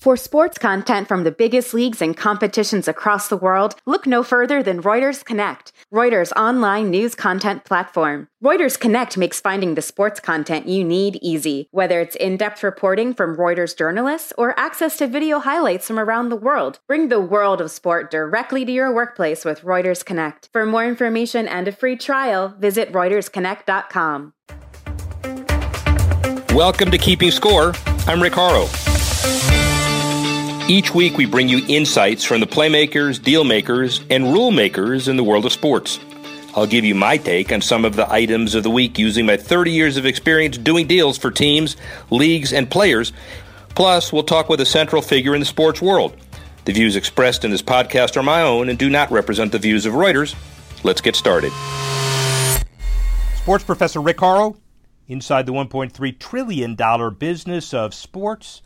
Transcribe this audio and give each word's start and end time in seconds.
For 0.00 0.16
sports 0.16 0.56
content 0.56 1.08
from 1.08 1.24
the 1.24 1.30
biggest 1.30 1.74
leagues 1.74 2.00
and 2.00 2.16
competitions 2.16 2.88
across 2.88 3.28
the 3.28 3.36
world, 3.36 3.74
look 3.84 4.06
no 4.06 4.22
further 4.22 4.62
than 4.62 4.82
Reuters 4.82 5.22
Connect, 5.22 5.72
Reuters' 5.92 6.32
online 6.34 6.88
news 6.88 7.14
content 7.14 7.66
platform. 7.66 8.26
Reuters 8.42 8.80
Connect 8.80 9.18
makes 9.18 9.42
finding 9.42 9.74
the 9.74 9.82
sports 9.82 10.18
content 10.18 10.66
you 10.66 10.84
need 10.84 11.18
easy, 11.20 11.68
whether 11.70 12.00
it's 12.00 12.16
in 12.16 12.38
depth 12.38 12.62
reporting 12.62 13.12
from 13.12 13.36
Reuters 13.36 13.76
journalists 13.76 14.32
or 14.38 14.58
access 14.58 14.96
to 14.96 15.06
video 15.06 15.38
highlights 15.38 15.88
from 15.88 15.98
around 15.98 16.30
the 16.30 16.34
world. 16.34 16.78
Bring 16.88 17.10
the 17.10 17.20
world 17.20 17.60
of 17.60 17.70
sport 17.70 18.10
directly 18.10 18.64
to 18.64 18.72
your 18.72 18.94
workplace 18.94 19.44
with 19.44 19.60
Reuters 19.60 20.02
Connect. 20.02 20.48
For 20.50 20.64
more 20.64 20.86
information 20.86 21.46
and 21.46 21.68
a 21.68 21.72
free 21.72 21.96
trial, 21.96 22.54
visit 22.58 22.90
ReutersConnect.com. 22.90 24.32
Welcome 26.54 26.90
to 26.90 26.96
Keeping 26.96 27.30
Score. 27.30 27.74
I'm 28.06 28.22
Rick 28.22 28.32
Horrow. 28.32 28.89
Each 30.70 30.94
week, 30.94 31.16
we 31.16 31.26
bring 31.26 31.48
you 31.48 31.64
insights 31.66 32.22
from 32.22 32.38
the 32.38 32.46
playmakers, 32.46 33.20
deal 33.20 33.42
makers, 33.42 34.04
and 34.08 34.32
rule 34.32 34.52
makers 34.52 35.08
in 35.08 35.16
the 35.16 35.24
world 35.24 35.44
of 35.44 35.52
sports. 35.52 35.98
I'll 36.54 36.64
give 36.64 36.84
you 36.84 36.94
my 36.94 37.16
take 37.16 37.50
on 37.50 37.60
some 37.60 37.84
of 37.84 37.96
the 37.96 38.08
items 38.08 38.54
of 38.54 38.62
the 38.62 38.70
week 38.70 38.96
using 38.96 39.26
my 39.26 39.36
30 39.36 39.72
years 39.72 39.96
of 39.96 40.06
experience 40.06 40.56
doing 40.56 40.86
deals 40.86 41.18
for 41.18 41.32
teams, 41.32 41.76
leagues, 42.10 42.52
and 42.52 42.70
players. 42.70 43.12
Plus, 43.70 44.12
we'll 44.12 44.22
talk 44.22 44.48
with 44.48 44.60
a 44.60 44.64
central 44.64 45.02
figure 45.02 45.34
in 45.34 45.40
the 45.40 45.44
sports 45.44 45.82
world. 45.82 46.16
The 46.66 46.72
views 46.72 46.94
expressed 46.94 47.44
in 47.44 47.50
this 47.50 47.62
podcast 47.62 48.16
are 48.16 48.22
my 48.22 48.42
own 48.42 48.68
and 48.68 48.78
do 48.78 48.88
not 48.88 49.10
represent 49.10 49.50
the 49.50 49.58
views 49.58 49.86
of 49.86 49.94
Reuters. 49.94 50.36
Let's 50.84 51.00
get 51.00 51.16
started. 51.16 51.50
Sports 53.38 53.64
professor 53.64 54.00
Rick 54.00 54.18
Horrow, 54.18 54.56
inside 55.08 55.46
the 55.46 55.52
$1.3 55.52 56.16
trillion 56.20 56.76
business 57.18 57.74
of 57.74 57.92
sports 57.92 58.62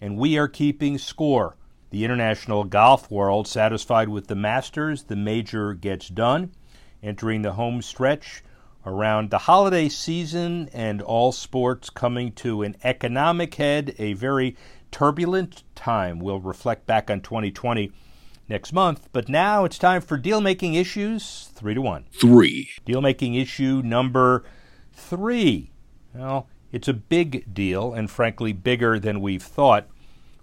and 0.00 0.16
we 0.16 0.38
are 0.38 0.48
keeping 0.48 0.98
score. 0.98 1.56
The 1.90 2.04
international 2.04 2.64
golf 2.64 3.10
world 3.10 3.46
satisfied 3.46 4.08
with 4.08 4.26
the 4.26 4.34
Masters, 4.34 5.04
the 5.04 5.16
major 5.16 5.72
gets 5.72 6.08
done, 6.08 6.52
entering 7.02 7.42
the 7.42 7.52
home 7.52 7.80
stretch 7.80 8.42
around 8.84 9.30
the 9.30 9.38
holiday 9.38 9.88
season 9.88 10.68
and 10.72 11.02
all 11.02 11.32
sports 11.32 11.90
coming 11.90 12.32
to 12.32 12.62
an 12.62 12.76
economic 12.84 13.54
head, 13.56 13.94
a 13.98 14.12
very 14.14 14.56
turbulent 14.90 15.64
time. 15.74 16.18
We'll 16.20 16.40
reflect 16.40 16.86
back 16.86 17.10
on 17.10 17.20
2020 17.20 17.90
next 18.48 18.72
month, 18.72 19.08
but 19.12 19.28
now 19.28 19.64
it's 19.64 19.78
time 19.78 20.00
for 20.00 20.16
deal 20.16 20.40
making 20.40 20.74
issues 20.74 21.50
3 21.54 21.74
to 21.74 21.82
1. 21.82 22.06
3. 22.12 22.68
Deal 22.84 23.00
making 23.00 23.34
issue 23.34 23.82
number 23.84 24.44
3. 24.92 25.70
Well, 26.14 26.48
it's 26.76 26.88
a 26.88 26.92
big 26.92 27.54
deal, 27.54 27.94
and 27.94 28.10
frankly, 28.10 28.52
bigger 28.52 28.98
than 28.98 29.22
we've 29.22 29.42
thought. 29.42 29.88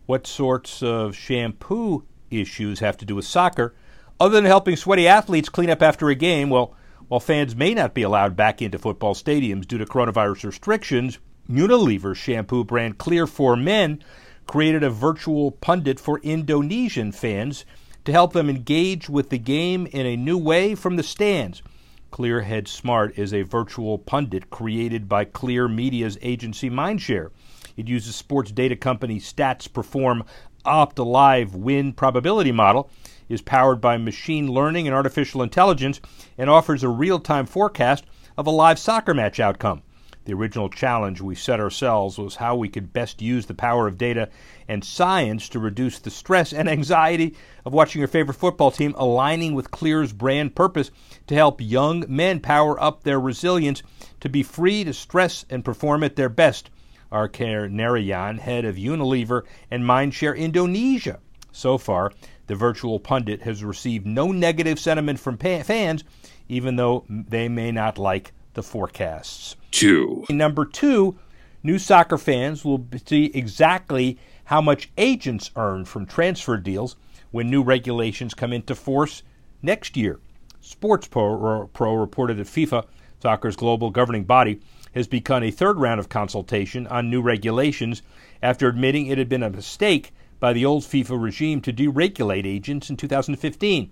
What 0.07 0.25
sorts 0.25 0.81
of 0.81 1.15
shampoo 1.15 2.05
issues 2.31 2.79
have 2.79 2.97
to 2.97 3.05
do 3.05 3.13
with 3.13 3.25
soccer, 3.25 3.75
other 4.19 4.33
than 4.33 4.45
helping 4.45 4.75
sweaty 4.75 5.07
athletes 5.07 5.47
clean 5.47 5.69
up 5.69 5.83
after 5.83 6.09
a 6.09 6.15
game? 6.15 6.49
Well, 6.49 6.75
while 7.07 7.19
fans 7.19 7.55
may 7.55 7.75
not 7.75 7.93
be 7.93 8.01
allowed 8.01 8.35
back 8.35 8.63
into 8.63 8.79
football 8.79 9.13
stadiums 9.13 9.67
due 9.67 9.77
to 9.77 9.85
coronavirus 9.85 10.45
restrictions, 10.45 11.19
Unilever 11.47 12.15
shampoo 12.15 12.63
brand 12.63 12.97
Clear 12.97 13.27
for 13.27 13.55
Men 13.55 14.03
created 14.47 14.83
a 14.83 14.89
virtual 14.89 15.51
pundit 15.51 15.99
for 15.99 16.17
Indonesian 16.23 17.11
fans 17.11 17.63
to 18.05 18.11
help 18.11 18.33
them 18.33 18.49
engage 18.49 19.07
with 19.07 19.29
the 19.29 19.37
game 19.37 19.85
in 19.91 20.07
a 20.07 20.17
new 20.17 20.39
way 20.39 20.73
from 20.73 20.95
the 20.95 21.03
stands. 21.03 21.61
Clear 22.13 22.41
Head 22.41 22.67
Smart 22.67 23.17
is 23.17 23.33
a 23.33 23.41
virtual 23.41 23.97
pundit 23.97 24.51
created 24.51 25.09
by 25.09 25.25
Clear 25.25 25.67
Media's 25.67 26.15
agency 26.21 26.69
Mindshare. 26.69 27.31
It 27.75 27.87
uses 27.87 28.15
sports 28.15 28.51
data 28.51 28.75
company 28.75 29.19
Stats 29.19 29.67
Perform 29.73 30.23
OptLive 30.63 31.55
win 31.55 31.91
probability 31.91 32.51
model, 32.51 32.87
is 33.29 33.41
powered 33.41 33.81
by 33.81 33.97
machine 33.97 34.47
learning 34.47 34.85
and 34.87 34.95
artificial 34.95 35.41
intelligence, 35.41 35.99
and 36.37 36.51
offers 36.51 36.83
a 36.83 36.87
real 36.87 37.17
time 37.17 37.47
forecast 37.47 38.05
of 38.37 38.45
a 38.45 38.51
live 38.51 38.77
soccer 38.77 39.15
match 39.15 39.39
outcome. 39.39 39.81
The 40.25 40.33
original 40.33 40.69
challenge 40.69 41.19
we 41.19 41.35
set 41.35 41.59
ourselves 41.59 42.17
was 42.17 42.37
how 42.37 42.55
we 42.55 42.69
could 42.69 42.93
best 42.93 43.21
use 43.21 43.45
the 43.45 43.53
power 43.53 43.87
of 43.87 43.97
data 43.97 44.29
and 44.69 44.81
science 44.81 45.49
to 45.49 45.59
reduce 45.59 45.99
the 45.99 46.09
stress 46.09 46.53
and 46.53 46.69
anxiety 46.69 47.35
of 47.65 47.73
watching 47.73 47.99
your 47.99 48.07
favorite 48.07 48.37
football 48.37 48.71
team 48.71 48.95
aligning 48.97 49.53
with 49.53 49.71
Clear's 49.71 50.13
brand 50.13 50.55
purpose 50.55 50.91
to 51.27 51.35
help 51.35 51.59
young 51.59 52.05
men 52.07 52.39
power 52.39 52.81
up 52.81 53.03
their 53.03 53.19
resilience 53.19 53.83
to 54.21 54.29
be 54.29 54.43
free 54.43 54.85
to 54.85 54.93
stress 54.93 55.45
and 55.49 55.65
perform 55.65 56.03
at 56.03 56.15
their 56.15 56.29
best. 56.29 56.69
Arkar 57.11 57.69
Narayan, 57.69 58.37
head 58.37 58.63
of 58.63 58.77
Unilever 58.77 59.43
and 59.69 59.83
Mindshare 59.83 60.37
Indonesia. 60.37 61.19
So 61.51 61.77
far, 61.77 62.13
the 62.47 62.55
virtual 62.55 62.97
pundit 62.97 63.41
has 63.41 63.63
received 63.63 64.05
no 64.05 64.31
negative 64.31 64.79
sentiment 64.79 65.19
from 65.19 65.37
pa- 65.37 65.63
fans, 65.63 66.05
even 66.47 66.77
though 66.77 67.03
they 67.09 67.49
may 67.49 67.71
not 67.73 67.97
like 67.97 68.31
the 68.53 68.63
forecasts. 68.63 69.57
Two. 69.73 70.23
Number 70.29 70.65
two, 70.65 71.17
new 71.63 71.79
soccer 71.79 72.19
fans 72.19 72.63
will 72.63 72.85
see 73.07 73.31
exactly 73.33 74.19
how 74.45 74.61
much 74.61 74.91
agents 74.99 75.49
earn 75.55 75.85
from 75.85 76.05
transfer 76.05 76.57
deals 76.57 76.95
when 77.31 77.49
new 77.49 77.63
regulations 77.63 78.35
come 78.35 78.53
into 78.53 78.75
force 78.75 79.23
next 79.63 79.97
year. 79.97 80.19
Sports 80.61 81.07
Pro, 81.07 81.67
Pro 81.73 81.95
reported 81.95 82.37
that 82.37 82.45
FIFA, 82.45 82.85
soccer's 83.19 83.55
global 83.55 83.89
governing 83.89 84.25
body, 84.25 84.61
has 84.93 85.07
begun 85.07 85.41
a 85.41 85.49
third 85.49 85.79
round 85.79 85.99
of 85.99 86.07
consultation 86.07 86.85
on 86.85 87.09
new 87.09 87.23
regulations 87.23 88.03
after 88.43 88.67
admitting 88.67 89.07
it 89.07 89.17
had 89.17 89.27
been 89.27 89.41
a 89.41 89.49
mistake 89.49 90.13
by 90.39 90.53
the 90.53 90.65
old 90.65 90.83
FIFA 90.83 91.19
regime 91.19 91.61
to 91.61 91.73
deregulate 91.73 92.45
agents 92.45 92.91
in 92.91 92.95
2015. 92.95 93.91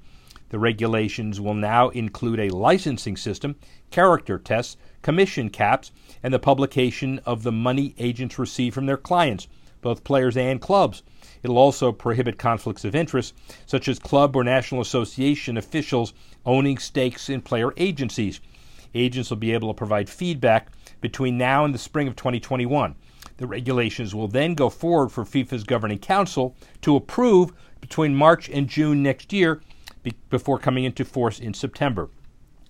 The 0.50 0.60
regulations 0.60 1.42
will 1.42 1.56
now 1.56 1.90
include 1.90 2.40
a 2.40 2.50
licensing 2.50 3.18
system, 3.18 3.56
character 3.90 4.38
tests, 4.38 4.78
commission 5.02 5.50
caps, 5.50 5.92
and 6.24 6.34
the 6.34 6.40
publication 6.40 7.20
of 7.26 7.44
the 7.44 7.52
money 7.52 7.96
agents 7.98 8.40
receive 8.40 8.74
from 8.74 8.86
their 8.86 8.98
clients, 8.98 9.48
both 9.82 10.04
players 10.04 10.38
and 10.38 10.62
clubs. 10.62 11.04
It'll 11.44 11.58
also 11.58 11.92
prohibit 11.92 12.38
conflicts 12.38 12.86
of 12.86 12.96
interest, 12.96 13.34
such 13.66 13.88
as 13.88 14.00
club 14.00 14.36
or 14.36 14.44
national 14.44 14.82
association 14.82 15.58
officials 15.58 16.14
owning 16.46 16.78
stakes 16.78 17.30
in 17.30 17.42
player 17.42 17.74
agencies. 17.78 18.42
Agents 18.94 19.30
will 19.30 19.38
be 19.38 19.54
able 19.54 19.70
to 19.70 19.78
provide 19.78 20.10
feedback 20.10 20.72
between 21.00 21.38
now 21.38 21.66
and 21.66 21.74
the 21.74 21.80
spring 21.80 22.08
of 22.08 22.16
2021. 22.16 22.96
The 23.38 23.48
regulations 23.48 24.14
will 24.14 24.28
then 24.28 24.54
go 24.54 24.70
forward 24.70 25.10
for 25.10 25.26
FIFA's 25.26 25.64
governing 25.64 25.98
council 25.98 26.56
to 26.82 26.96
approve 26.96 27.54
between 27.80 28.16
March 28.16 28.50
and 28.50 28.68
June 28.68 29.02
next 29.02 29.34
year 29.34 29.62
be- 30.04 30.14
before 30.30 30.60
coming 30.60 30.84
into 30.84 31.04
force 31.04 31.40
in 31.40 31.54
September. 31.54 32.10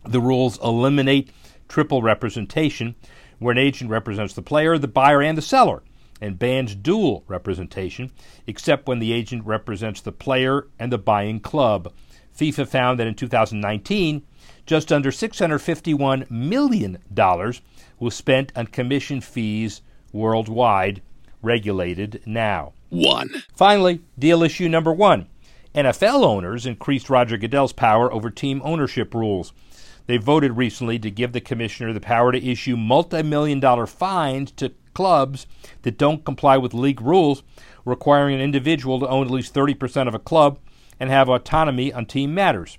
The 0.06 0.22
rules 0.22 0.58
eliminate 0.64 1.32
triple 1.72 2.02
representation, 2.02 2.96
where 3.40 3.54
an 3.54 3.58
agent 3.58 3.90
represents 3.90 4.34
the 4.34 4.42
player, 4.42 4.78
the 4.78 4.90
buyer, 4.90 5.22
and 5.22 5.38
the 5.38 5.42
seller, 5.42 5.82
and 6.20 6.38
bans 6.38 6.76
dual 6.76 7.24
representation, 7.30 8.12
except 8.46 8.88
when 8.88 9.00
the 9.00 9.14
agent 9.14 9.46
represents 9.46 10.02
the 10.02 10.12
player 10.12 10.68
and 10.78 10.92
the 10.92 10.98
buying 10.98 11.40
club. 11.40 11.94
FIFA 12.38 12.68
found 12.68 13.00
that 13.00 13.08
in 13.08 13.16
2019, 13.16 14.22
just 14.66 14.92
under 14.92 15.12
$651 15.12 16.30
million 16.30 16.98
was 18.00 18.16
spent 18.16 18.52
on 18.54 18.68
commission 18.68 19.22
fees 19.22 19.82
worldwide, 20.12 21.02
regulated 21.42 22.22
now. 22.26 22.74
One. 22.90 23.44
Finally, 23.56 24.02
deal 24.20 24.44
issue 24.44 24.68
number 24.68 24.92
one 24.92 25.28
NFL 25.74 26.26
owners 26.26 26.66
increased 26.66 27.10
Roger 27.10 27.38
Goodell's 27.38 27.72
power 27.72 28.12
over 28.12 28.30
team 28.30 28.62
ownership 28.66 29.14
rules. 29.14 29.54
They 30.08 30.18
voted 30.18 30.58
recently 30.58 31.00
to 31.00 31.12
give 31.12 31.32
the 31.32 31.42
commissioner 31.42 31.94
the 31.94 32.00
power 32.00 32.32
to 32.32 32.46
issue 32.46 32.76
multi 32.76 33.24
million 33.24 33.60
dollar 33.60 33.86
fines 33.86 34.52
to 34.54 34.74
clubs 34.94 35.48
that 35.84 35.98
don't 35.98 36.26
comply 36.26 36.58
with 36.58 36.74
league 36.74 37.02
rules, 37.02 37.44
requiring 37.86 38.36
an 38.36 38.42
individual 38.42 39.00
to 39.00 39.08
own 39.08 39.26
at 39.26 39.32
least 39.32 39.54
30% 39.54 40.08
of 40.08 40.16
a 40.16 40.20
club 40.20 40.60
and 41.00 41.10
have 41.10 41.30
autonomy 41.30 41.94
on 41.94 42.06
team 42.06 42.34
matters. 42.34 42.78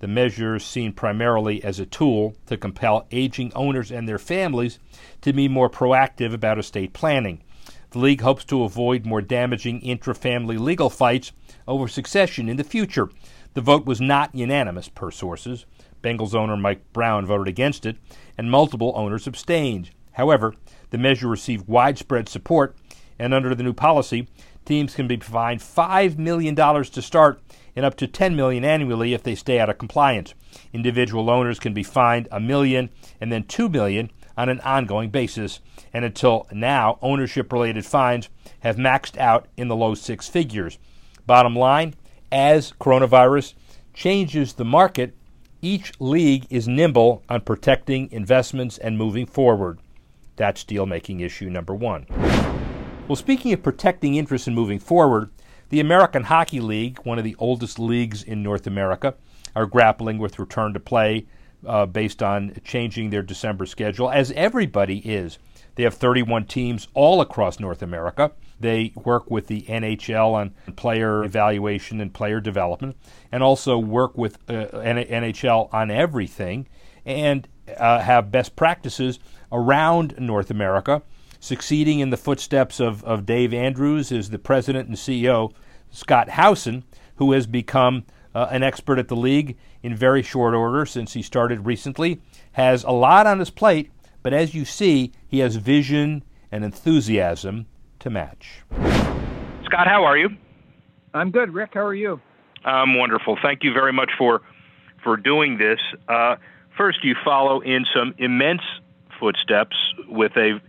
The 0.00 0.08
measure 0.08 0.56
is 0.56 0.64
seen 0.64 0.94
primarily 0.94 1.62
as 1.62 1.78
a 1.78 1.84
tool 1.86 2.34
to 2.46 2.56
compel 2.56 3.06
aging 3.10 3.52
owners 3.54 3.92
and 3.92 4.08
their 4.08 4.18
families 4.18 4.78
to 5.20 5.32
be 5.32 5.46
more 5.46 5.68
proactive 5.68 6.32
about 6.32 6.58
estate 6.58 6.94
planning. 6.94 7.42
The 7.90 7.98
league 7.98 8.22
hopes 8.22 8.44
to 8.46 8.62
avoid 8.62 9.04
more 9.04 9.20
damaging 9.20 9.80
intra 9.80 10.14
family 10.14 10.56
legal 10.56 10.88
fights 10.88 11.32
over 11.68 11.86
succession 11.86 12.48
in 12.48 12.56
the 12.56 12.64
future. 12.64 13.10
The 13.54 13.60
vote 13.60 13.84
was 13.84 14.00
not 14.00 14.34
unanimous, 14.34 14.88
per 14.88 15.10
sources. 15.10 15.66
Bengals 16.02 16.34
owner 16.34 16.56
Mike 16.56 16.92
Brown 16.92 17.26
voted 17.26 17.48
against 17.48 17.86
it, 17.86 17.96
and 18.36 18.50
multiple 18.50 18.92
owners 18.96 19.26
abstained. 19.26 19.90
However, 20.12 20.54
the 20.90 20.98
measure 20.98 21.28
received 21.28 21.68
widespread 21.68 22.28
support, 22.28 22.76
and 23.18 23.32
under 23.34 23.54
the 23.54 23.62
new 23.62 23.72
policy, 23.72 24.28
teams 24.64 24.94
can 24.94 25.06
be 25.06 25.16
fined 25.16 25.60
$5 25.60 26.18
million 26.18 26.54
to 26.54 27.02
start 27.02 27.40
and 27.76 27.84
up 27.84 27.96
to 27.96 28.06
10 28.06 28.34
million 28.34 28.64
annually 28.64 29.14
if 29.14 29.22
they 29.22 29.34
stay 29.34 29.58
out 29.58 29.70
of 29.70 29.78
compliance. 29.78 30.34
Individual 30.72 31.30
owners 31.30 31.58
can 31.58 31.72
be 31.72 31.82
fined 31.82 32.28
a 32.30 32.40
million 32.40 32.90
and 33.20 33.32
then 33.32 33.44
2 33.44 33.68
million 33.68 34.10
on 34.36 34.48
an 34.48 34.60
ongoing 34.60 35.10
basis, 35.10 35.60
and 35.92 36.04
until 36.04 36.46
now, 36.50 36.98
ownership 37.02 37.52
related 37.52 37.84
fines 37.84 38.28
have 38.60 38.76
maxed 38.76 39.18
out 39.18 39.46
in 39.56 39.68
the 39.68 39.76
low 39.76 39.94
six 39.94 40.28
figures. 40.28 40.78
Bottom 41.26 41.54
line, 41.54 41.94
as 42.32 42.72
coronavirus 42.80 43.54
changes 43.92 44.54
the 44.54 44.64
market, 44.64 45.14
each 45.62 45.92
league 46.00 46.46
is 46.48 46.66
nimble 46.66 47.22
on 47.28 47.42
protecting 47.42 48.10
investments 48.12 48.78
and 48.78 48.96
moving 48.96 49.26
forward. 49.26 49.78
That's 50.36 50.64
deal 50.64 50.86
making 50.86 51.20
issue 51.20 51.50
number 51.50 51.74
one. 51.74 52.06
Well, 53.06 53.16
speaking 53.16 53.52
of 53.52 53.62
protecting 53.62 54.14
interests 54.14 54.46
and 54.46 54.56
moving 54.56 54.78
forward, 54.78 55.30
the 55.68 55.80
American 55.80 56.24
Hockey 56.24 56.60
League, 56.60 56.98
one 57.04 57.18
of 57.18 57.24
the 57.24 57.36
oldest 57.38 57.78
leagues 57.78 58.22
in 58.22 58.42
North 58.42 58.66
America, 58.66 59.14
are 59.54 59.66
grappling 59.66 60.18
with 60.18 60.38
return 60.38 60.72
to 60.74 60.80
play 60.80 61.26
uh, 61.66 61.86
based 61.86 62.22
on 62.22 62.56
changing 62.64 63.10
their 63.10 63.22
December 63.22 63.66
schedule, 63.66 64.10
as 64.10 64.32
everybody 64.32 64.98
is. 64.98 65.38
They 65.74 65.82
have 65.82 65.94
31 65.94 66.46
teams 66.46 66.88
all 66.94 67.20
across 67.20 67.60
North 67.60 67.82
America. 67.82 68.32
They 68.60 68.92
work 68.94 69.30
with 69.30 69.46
the 69.46 69.62
NHL 69.62 70.34
on 70.34 70.74
player 70.76 71.24
evaluation 71.24 72.00
and 72.00 72.12
player 72.12 72.40
development, 72.40 72.96
and 73.32 73.42
also 73.42 73.78
work 73.78 74.16
with 74.16 74.38
uh, 74.48 74.66
NHL 74.66 75.72
on 75.72 75.90
everything, 75.90 76.68
and 77.04 77.48
uh, 77.76 78.00
have 78.00 78.30
best 78.30 78.56
practices 78.56 79.18
around 79.50 80.14
North 80.18 80.50
America. 80.50 81.02
Succeeding 81.40 82.00
in 82.00 82.10
the 82.10 82.18
footsteps 82.18 82.80
of, 82.80 83.02
of 83.04 83.24
Dave 83.24 83.54
Andrews 83.54 84.12
is 84.12 84.28
the 84.28 84.38
president 84.38 84.88
and 84.88 84.96
CEO, 84.96 85.52
Scott 85.90 86.28
Howson, 86.30 86.84
who 87.16 87.32
has 87.32 87.46
become 87.46 88.04
uh, 88.34 88.48
an 88.50 88.62
expert 88.62 88.98
at 88.98 89.08
the 89.08 89.16
league 89.16 89.56
in 89.82 89.96
very 89.96 90.22
short 90.22 90.54
order 90.54 90.84
since 90.84 91.14
he 91.14 91.22
started 91.22 91.64
recently, 91.64 92.20
has 92.52 92.84
a 92.84 92.90
lot 92.90 93.26
on 93.26 93.38
his 93.38 93.50
plate, 93.50 93.90
but 94.22 94.34
as 94.34 94.54
you 94.54 94.66
see, 94.66 95.12
he 95.26 95.38
has 95.38 95.56
vision 95.56 96.22
and 96.52 96.62
enthusiasm 96.62 97.66
to 98.00 98.10
match. 98.10 98.62
Scott, 99.64 99.86
how 99.86 100.04
are 100.04 100.16
you? 100.16 100.30
I'm 101.14 101.30
good. 101.30 101.52
Rick, 101.52 101.70
how 101.74 101.84
are 101.84 101.94
you? 101.94 102.20
I'm 102.64 102.98
wonderful. 102.98 103.38
Thank 103.42 103.62
you 103.62 103.72
very 103.72 103.92
much 103.92 104.10
for 104.18 104.42
for 105.02 105.16
doing 105.16 105.58
this. 105.58 105.80
Uh, 106.08 106.36
first, 106.76 107.04
you 107.04 107.14
follow 107.24 107.60
in 107.60 107.86
some 107.94 108.14
immense 108.18 108.62
footsteps 109.18 109.76
with 110.08 110.32
a 110.36 110.60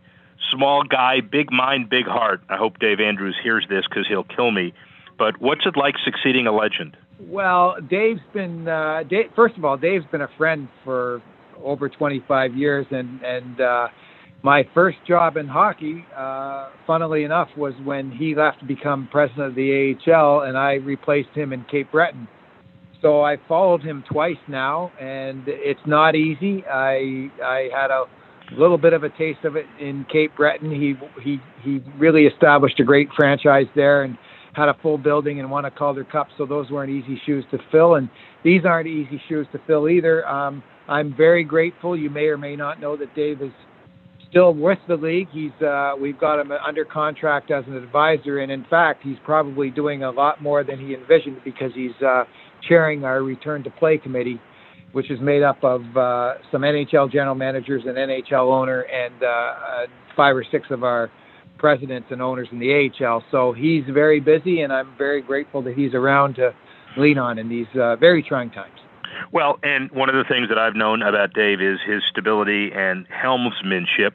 small 0.51 0.83
guy, 0.83 1.21
big 1.21 1.51
mind, 1.51 1.89
big 1.89 2.05
heart. 2.05 2.41
I 2.49 2.57
hope 2.57 2.79
Dave 2.79 2.99
Andrews 2.99 3.35
hears 3.41 3.65
this 3.69 3.85
because 3.89 4.07
he'll 4.07 4.23
kill 4.23 4.51
me. 4.51 4.73
But 5.17 5.39
what's 5.41 5.65
it 5.65 5.75
like 5.77 5.95
succeeding 6.03 6.47
a 6.47 6.51
legend? 6.51 6.97
Well, 7.19 7.75
Dave's 7.81 8.21
been 8.33 8.67
uh, 8.67 9.03
Dave, 9.07 9.31
first 9.35 9.57
of 9.57 9.65
all, 9.65 9.77
Dave's 9.77 10.05
been 10.11 10.21
a 10.21 10.29
friend 10.37 10.67
for 10.83 11.21
over 11.63 11.89
25 11.89 12.55
years, 12.55 12.87
and 12.89 13.21
and 13.21 13.61
uh, 13.61 13.87
my 14.43 14.67
first 14.73 14.97
job 15.07 15.37
in 15.37 15.47
hockey, 15.47 16.05
uh, 16.17 16.69
funnily 16.87 17.23
enough, 17.23 17.49
was 17.55 17.73
when 17.83 18.11
he 18.11 18.33
left 18.33 18.59
to 18.59 18.65
become 18.65 19.07
president 19.11 19.49
of 19.49 19.55
the 19.55 19.95
AHL, 20.07 20.41
and 20.41 20.57
I 20.57 20.73
replaced 20.73 21.29
him 21.35 21.53
in 21.53 21.63
Cape 21.69 21.91
Breton. 21.91 22.27
So 23.01 23.21
I 23.21 23.37
followed 23.47 23.81
him 23.81 24.03
twice 24.11 24.37
now, 24.47 24.91
and 24.99 25.43
it's 25.47 25.79
not 25.85 26.15
easy. 26.15 26.63
I 26.65 27.29
I 27.43 27.69
had 27.73 27.91
a 27.91 28.05
little 28.57 28.77
bit 28.77 28.93
of 28.93 29.03
a 29.03 29.09
taste 29.09 29.43
of 29.43 29.55
it 29.55 29.65
in 29.79 30.05
Cape 30.11 30.35
Breton. 30.35 30.71
He 30.71 30.95
he 31.23 31.39
he 31.63 31.83
really 31.97 32.25
established 32.25 32.79
a 32.79 32.83
great 32.83 33.09
franchise 33.15 33.67
there, 33.75 34.03
and 34.03 34.17
had 34.53 34.69
a 34.69 34.75
full 34.81 34.97
building 34.97 35.39
and 35.39 35.49
won 35.49 35.65
a 35.65 35.71
Calder 35.71 36.03
Cup. 36.03 36.27
So 36.37 36.45
those 36.45 36.69
weren't 36.69 36.91
easy 36.91 37.19
shoes 37.25 37.45
to 37.51 37.57
fill, 37.71 37.95
and 37.95 38.09
these 38.43 38.65
aren't 38.65 38.87
easy 38.87 39.21
shoes 39.27 39.47
to 39.51 39.59
fill 39.65 39.87
either. 39.89 40.27
Um, 40.27 40.63
I'm 40.87 41.15
very 41.15 41.43
grateful. 41.43 41.97
You 41.97 42.09
may 42.09 42.25
or 42.25 42.37
may 42.37 42.55
not 42.55 42.79
know 42.79 42.97
that 42.97 43.15
Dave 43.15 43.41
is 43.41 43.51
still 44.31 44.53
with 44.53 44.79
the 44.87 44.95
league. 44.95 45.27
He's 45.31 45.51
uh, 45.61 45.93
we've 45.99 46.19
got 46.19 46.39
him 46.39 46.51
under 46.51 46.85
contract 46.85 47.51
as 47.51 47.63
an 47.67 47.75
advisor, 47.75 48.39
and 48.39 48.51
in 48.51 48.65
fact, 48.69 49.03
he's 49.03 49.17
probably 49.23 49.69
doing 49.69 50.03
a 50.03 50.09
lot 50.09 50.41
more 50.41 50.63
than 50.63 50.79
he 50.79 50.95
envisioned 50.95 51.41
because 51.43 51.71
he's 51.75 52.01
uh, 52.01 52.23
chairing 52.67 53.03
our 53.03 53.21
return 53.21 53.63
to 53.63 53.69
play 53.69 53.97
committee, 53.97 54.39
which 54.93 55.11
is 55.11 55.19
made 55.21 55.43
up 55.43 55.63
of 55.63 55.81
uh, 55.95 56.35
some 56.51 56.61
NHL 56.61 57.11
general 57.11 57.35
managers, 57.35 57.83
an 57.85 57.95
NHL 57.95 58.51
owner, 58.51 58.81
and 58.81 59.21
uh, 59.21 59.27
uh, 59.27 59.85
five 60.15 60.35
or 60.35 60.45
six 60.49 60.67
of 60.71 60.83
our 60.83 61.11
presidents 61.57 62.07
and 62.09 62.21
owners 62.21 62.47
in 62.51 62.59
the 62.59 62.89
AHL. 63.03 63.23
So 63.29 63.53
he's 63.53 63.83
very 63.93 64.19
busy, 64.19 64.61
and 64.61 64.73
I'm 64.73 64.95
very 64.97 65.21
grateful 65.21 65.61
that 65.63 65.75
he's 65.75 65.93
around 65.93 66.35
to 66.35 66.53
lean 66.97 67.17
on 67.17 67.37
in 67.37 67.49
these 67.49 67.67
uh, 67.79 67.97
very 67.97 68.23
trying 68.23 68.49
times. 68.49 68.79
Well, 69.31 69.59
and 69.63 69.91
one 69.91 70.09
of 70.09 70.15
the 70.15 70.23
things 70.27 70.49
that 70.49 70.57
I've 70.57 70.75
known 70.75 71.01
about 71.01 71.33
Dave 71.33 71.61
is 71.61 71.79
his 71.85 72.01
stability 72.09 72.71
and 72.73 73.05
helmsmanship. 73.09 74.11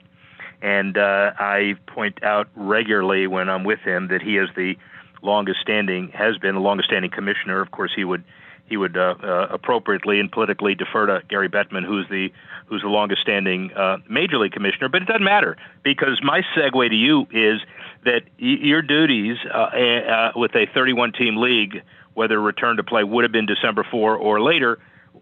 And 0.63 0.97
uh, 0.97 1.33
I 1.39 1.77
point 1.87 2.23
out 2.23 2.49
regularly 2.55 3.27
when 3.27 3.49
I'm 3.49 3.65
with 3.65 3.81
him 3.81 4.09
that 4.09 4.23
he 4.23 4.39
is 4.39 4.49
the 4.57 4.77
longest 5.23 5.61
standing, 5.61 6.09
has 6.09 6.39
been 6.39 6.55
the 6.55 6.61
longest 6.61 6.89
standing 6.89 7.11
commissioner. 7.11 7.61
Of 7.61 7.71
course, 7.71 7.93
he 7.95 8.05
would 8.05 8.25
he 8.67 8.77
would 8.77 8.97
uh, 8.97 9.15
uh, 9.23 9.47
appropriately 9.51 10.19
and 10.19 10.31
politically 10.31 10.75
defer 10.75 11.07
to 11.07 11.23
Gary 11.29 11.49
Bettman, 11.49 11.85
who's 11.85 12.09
the 12.09 12.33
who's 12.67 12.83
the 12.83 12.89
longest 12.89 13.23
standing 13.23 13.73
uh, 13.75 13.99
major 14.09 14.39
league 14.39 14.53
commissioner. 14.53 14.89
But 14.89 15.03
it 15.03 15.09
doesn't 15.09 15.23
matter 15.23 15.57
because 15.85 16.21
my 16.23 16.43
segue 16.57 16.89
to 16.89 16.97
you 16.97 17.27
is 17.31 17.61
that 18.05 18.23
your 18.39 18.83
duties 18.83 19.37
uh, 19.53 19.59
uh, 19.59 20.33
with 20.35 20.55
a 20.57 20.67
31 20.75 21.13
team 21.13 21.37
league, 21.37 21.83
whether 22.15 22.41
return 22.41 22.77
to 22.79 22.85
play 22.85 23.05
would 23.05 23.25
have 23.25 23.33
been 23.33 23.47
December 23.47 23.87
4 23.89 24.17
or 24.17 24.41
later, 24.41 24.79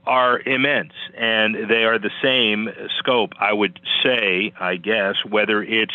are 0.06 0.40
immense, 0.40 0.92
and 1.16 1.54
they 1.68 1.84
are 1.84 1.98
the 1.98 2.10
same 2.22 2.68
scope. 2.98 3.32
I 3.38 3.52
would 3.52 3.80
say, 4.02 4.52
I 4.58 4.76
guess, 4.76 5.16
whether 5.28 5.62
it's 5.62 5.94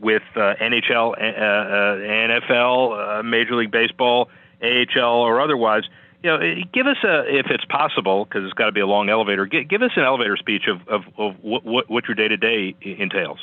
with 0.00 0.22
uh, 0.36 0.54
NHL, 0.60 1.12
uh, 1.12 1.24
uh, 1.24 2.40
NFL, 2.40 3.20
uh, 3.20 3.22
Major 3.22 3.54
League 3.56 3.70
Baseball, 3.70 4.28
AHL, 4.62 5.20
or 5.20 5.40
otherwise. 5.40 5.84
You 6.22 6.30
know, 6.30 6.54
give 6.72 6.86
us 6.86 6.96
a, 7.04 7.24
if 7.28 7.46
it's 7.50 7.64
possible, 7.66 8.24
because 8.24 8.44
it's 8.44 8.54
got 8.54 8.66
to 8.66 8.72
be 8.72 8.80
a 8.80 8.86
long 8.86 9.10
elevator. 9.10 9.46
Give, 9.46 9.68
give 9.68 9.82
us 9.82 9.90
an 9.96 10.04
elevator 10.04 10.36
speech 10.36 10.64
of, 10.68 10.86
of, 10.88 11.02
of 11.18 11.34
what, 11.42 11.64
what, 11.64 11.90
what 11.90 12.04
your 12.08 12.14
day 12.14 12.28
to 12.28 12.36
day 12.36 12.74
entails. 12.80 13.38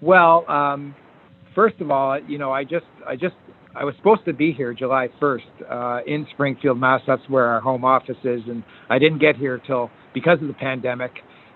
Well, 0.00 0.44
um, 0.50 0.94
first 1.54 1.80
of 1.80 1.90
all, 1.90 2.18
you 2.20 2.38
know, 2.38 2.52
I 2.52 2.64
just 2.64 2.86
I 3.06 3.16
just 3.16 3.36
I 3.76 3.84
was 3.84 3.94
supposed 3.96 4.24
to 4.26 4.32
be 4.32 4.52
here 4.52 4.72
July 4.72 5.08
1st 5.20 5.40
uh, 5.68 6.04
in 6.06 6.26
Springfield, 6.32 6.78
Mass. 6.78 7.00
That's 7.06 7.28
where 7.28 7.46
our 7.46 7.60
home 7.60 7.84
office 7.84 8.16
is, 8.22 8.40
and 8.48 8.62
I 8.88 8.98
didn't 8.98 9.18
get 9.18 9.36
here 9.36 9.60
till 9.66 9.90
because 10.12 10.40
of 10.40 10.46
the 10.46 10.54
pandemic, 10.54 11.10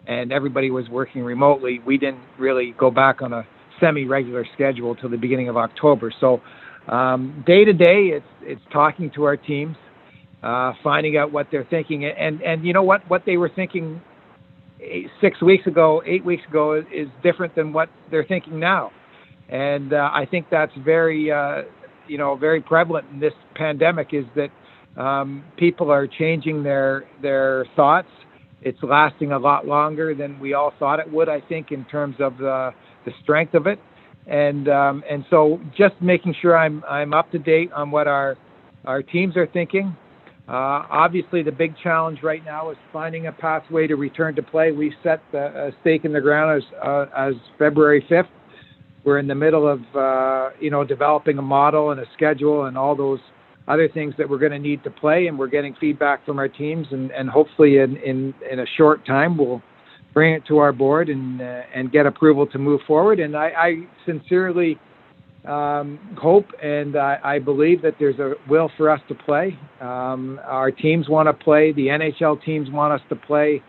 and 0.07 0.33
everybody 0.33 0.71
was 0.71 0.89
working 0.89 1.23
remotely. 1.23 1.81
We 1.87 1.97
didn't 1.97 2.23
really 2.39 2.75
go 2.77 2.91
back 2.91 3.23
on 3.23 3.33
a 3.33 3.47
semi-regular 3.79 4.47
schedule 4.55 4.97
till 4.97 5.11
the 5.11 5.17
beginning 5.17 5.49
of 5.49 5.57
October. 5.57 6.13
So 6.21 6.41
um, 6.89 7.45
day 7.47 7.65
to 7.65 7.73
day, 7.73 8.11
it's 8.13 8.27
it's 8.43 8.63
talking 8.73 9.13
to 9.15 9.23
our 9.25 9.37
teams, 9.37 9.77
uh, 10.43 10.73
finding 10.83 11.17
out 11.17 11.31
what 11.31 11.47
they're 11.53 11.67
thinking, 11.71 12.05
and 12.05 12.43
and 12.43 12.65
you 12.65 12.73
know 12.73 12.83
what 12.83 13.09
what 13.09 13.23
they 13.27 13.37
were 13.37 13.51
thinking 13.55 14.01
eight, 14.81 15.07
six 15.21 15.41
weeks 15.41 15.69
ago, 15.69 16.03
eight 16.05 16.25
weeks 16.25 16.43
ago 16.49 16.83
is 16.93 17.09
different 17.23 17.55
than 17.55 17.73
what 17.73 17.89
they're 18.11 18.25
thinking 18.25 18.59
now. 18.59 18.91
And 19.49 19.93
uh, 19.93 20.11
I 20.13 20.27
think 20.31 20.47
that's 20.51 20.73
very 20.85 21.31
uh, 21.31 21.63
you 22.09 22.19
know 22.19 22.37
very 22.37 22.61
prevalent 22.61 23.07
in 23.13 23.21
this 23.21 23.35
pandemic 23.55 24.09
is 24.13 24.25
that 24.35 24.51
um, 25.01 25.45
people 25.57 25.91
are 25.91 26.07
changing 26.07 26.63
their 26.63 27.05
their 27.23 27.67
thoughts. 27.77 28.09
It's 28.63 28.79
lasting 28.83 29.33
a 29.33 29.39
lot 29.39 29.67
longer 29.67 30.15
than 30.15 30.39
we 30.41 30.55
all 30.55 30.73
thought 30.79 30.99
it 30.99 31.11
would. 31.11 31.29
I 31.29 31.41
think 31.41 31.71
in 31.71 31.85
terms 31.85 32.17
of 32.19 32.39
the 32.39 32.75
the 33.05 33.13
strength 33.23 33.55
of 33.55 33.67
it, 33.67 33.79
and 34.27 34.69
um, 34.69 35.05
and 35.09 35.25
so 35.31 35.61
just 35.77 35.95
making 36.01 36.35
sure 36.41 36.57
I'm 36.57 36.83
I'm 36.89 37.15
up 37.15 37.31
to 37.33 37.39
date 37.39 37.73
on 37.73 37.91
what 37.91 38.09
our 38.09 38.37
our 38.85 39.03
teams 39.03 39.37
are 39.37 39.47
thinking. 39.47 39.97
Uh, 40.49 40.83
obviously, 40.91 41.43
the 41.43 41.53
big 41.53 41.75
challenge 41.83 42.21
right 42.23 42.43
now 42.43 42.71
is 42.71 42.77
finding 42.91 43.27
a 43.27 43.33
pathway 43.33 43.87
to 43.87 43.97
return 43.97 44.35
to 44.35 44.43
play. 44.43 44.73
We 44.73 44.95
set 45.03 45.21
the 45.31 45.73
stake 45.83 46.07
in 46.07 46.13
the 46.13 46.23
ground 46.23 46.63
as 46.63 46.79
uh, 46.83 47.07
as 47.17 47.35
February 47.59 48.05
5th 48.11 48.29
we're 49.09 49.19
in 49.19 49.27
the 49.27 49.35
middle 49.35 49.67
of 49.67 49.81
uh, 49.97 50.51
you 50.61 50.71
know 50.71 50.85
developing 50.85 51.39
a 51.39 51.43
model 51.43 51.93
and 51.93 52.01
a 52.01 52.05
schedule 52.13 52.67
and 52.67 52.77
all 52.77 52.95
those 52.95 53.21
other 53.67 53.89
things 53.89 54.13
that 54.19 54.29
we're 54.29 54.39
going 54.39 54.53
to 54.53 54.59
need 54.59 54.85
to 54.85 54.91
play 54.91 55.29
and 55.29 55.39
we're 55.39 55.49
getting 55.49 55.75
feedback 55.81 56.25
from 56.27 56.39
our 56.39 56.49
teams 56.49 56.87
and, 56.91 57.11
and 57.13 57.31
hopefully 57.31 57.79
in, 57.79 57.97
in, 57.99 58.35
in 58.51 58.61
a 58.61 58.67
short 58.77 59.07
time 59.07 59.39
we'll 59.39 59.63
bring 60.13 60.35
it 60.35 60.43
to 60.47 60.59
our 60.59 60.73
board 60.73 61.09
and 61.09 61.41
uh, 61.41 61.63
and 61.75 61.91
get 61.91 62.05
approval 62.05 62.47
to 62.47 62.59
move 62.59 62.83
forward 62.87 63.19
and 63.19 63.35
I, 63.35 63.47
I 63.47 63.75
sincerely 64.05 64.79
um, 65.47 65.99
hope 66.21 66.47
and 66.63 66.95
I, 66.95 67.19
I, 67.25 67.39
believe 67.39 67.81
that 67.81 67.95
there's 67.99 68.19
a 68.19 68.35
will 68.47 68.71
for 68.77 68.91
us 68.91 69.01
to 69.09 69.15
play. 69.15 69.57
Um, 69.81 70.39
our 70.45 70.71
teams 70.71 71.09
want 71.09 71.29
to 71.29 71.33
play. 71.33 71.73
The 71.73 71.87
NHL 71.87 72.45
teams 72.45 72.69
want 72.71 72.93
us 72.93 73.01
to 73.09 73.17
play 73.17 73.63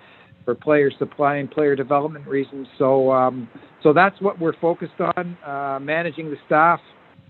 for 0.43 0.55
player 0.55 0.91
supply 0.97 1.35
and 1.35 1.49
player 1.49 1.77
development 1.77 2.27
reasons. 2.27 2.67
So 2.77 3.11
um, 3.11 3.47
so 3.81 3.93
that's 3.93 4.19
what 4.21 4.39
we're 4.39 4.57
focused 4.59 4.99
on. 4.99 5.37
Uh, 5.45 5.79
managing 5.79 6.29
the 6.29 6.37
staff, 6.45 6.79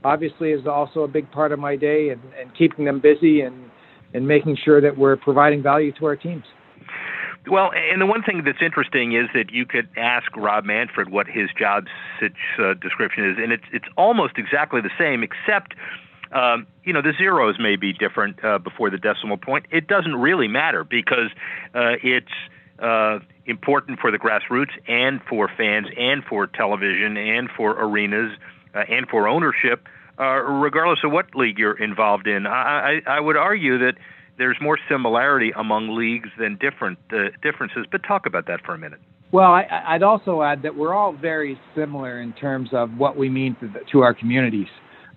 obviously, 0.03 0.51
is 0.51 0.65
also 0.65 1.01
a 1.01 1.07
big 1.07 1.29
part 1.31 1.51
of 1.51 1.59
my 1.59 1.75
day, 1.75 2.09
and, 2.09 2.21
and 2.39 2.55
keeping 2.57 2.85
them 2.85 2.99
busy 2.99 3.41
and 3.41 3.69
and 4.13 4.27
making 4.27 4.57
sure 4.63 4.81
that 4.81 4.97
we're 4.97 5.17
providing 5.17 5.61
value 5.61 5.91
to 5.99 6.05
our 6.05 6.15
teams. 6.15 6.43
Well, 7.47 7.71
and 7.73 8.01
the 8.01 8.05
one 8.05 8.23
thing 8.23 8.43
that's 8.43 8.61
interesting 8.61 9.13
is 9.13 9.27
that 9.33 9.51
you 9.51 9.65
could 9.65 9.87
ask 9.97 10.35
Rob 10.35 10.65
Manfred 10.65 11.09
what 11.09 11.27
his 11.27 11.49
job 11.57 11.85
uh, 12.21 12.73
description 12.75 13.29
is, 13.29 13.37
and 13.41 13.51
it's 13.51 13.63
it's 13.71 13.87
almost 13.97 14.37
exactly 14.37 14.81
the 14.81 14.91
same, 14.97 15.23
except 15.23 15.73
um, 16.31 16.67
you 16.83 16.93
know 16.93 17.01
the 17.01 17.13
zeros 17.17 17.55
may 17.59 17.75
be 17.75 17.93
different 17.93 18.43
uh, 18.43 18.57
before 18.57 18.89
the 18.89 18.97
decimal 18.97 19.37
point. 19.37 19.65
It 19.71 19.87
doesn't 19.87 20.15
really 20.15 20.47
matter 20.47 20.83
because 20.83 21.29
uh, 21.73 21.95
it's 22.03 22.33
uh, 22.79 23.19
important 23.45 23.99
for 23.99 24.11
the 24.11 24.17
grassroots 24.17 24.71
and 24.87 25.21
for 25.27 25.49
fans 25.57 25.87
and 25.97 26.23
for 26.23 26.47
television 26.47 27.17
and 27.17 27.49
for 27.55 27.71
arenas 27.71 28.31
uh, 28.75 28.83
and 28.89 29.07
for 29.07 29.27
ownership, 29.27 29.87
uh, 30.19 30.41
regardless 30.41 30.99
of 31.03 31.11
what 31.11 31.33
league 31.35 31.57
you're 31.57 31.77
involved 31.77 32.27
in. 32.27 32.45
I, 32.45 33.01
I, 33.07 33.17
I 33.17 33.19
would 33.19 33.37
argue 33.37 33.77
that 33.79 33.93
there's 34.37 34.57
more 34.61 34.79
similarity 34.89 35.51
among 35.55 35.95
leagues 35.95 36.29
than 36.39 36.57
different 36.57 36.97
uh, 37.11 37.29
differences. 37.43 37.85
But 37.91 38.03
talk 38.03 38.25
about 38.25 38.47
that 38.47 38.65
for 38.65 38.73
a 38.73 38.77
minute. 38.77 38.99
Well, 39.31 39.51
I, 39.51 39.93
would 39.93 40.03
also 40.03 40.41
add 40.41 40.63
that 40.63 40.75
we're 40.75 40.93
all 40.93 41.13
very 41.13 41.59
similar 41.75 42.19
in 42.19 42.33
terms 42.33 42.69
of 42.73 42.97
what 42.97 43.15
we 43.15 43.29
mean 43.29 43.55
to, 43.59 43.67
the, 43.67 43.79
to 43.91 43.99
our 43.99 44.13
communities. 44.13 44.67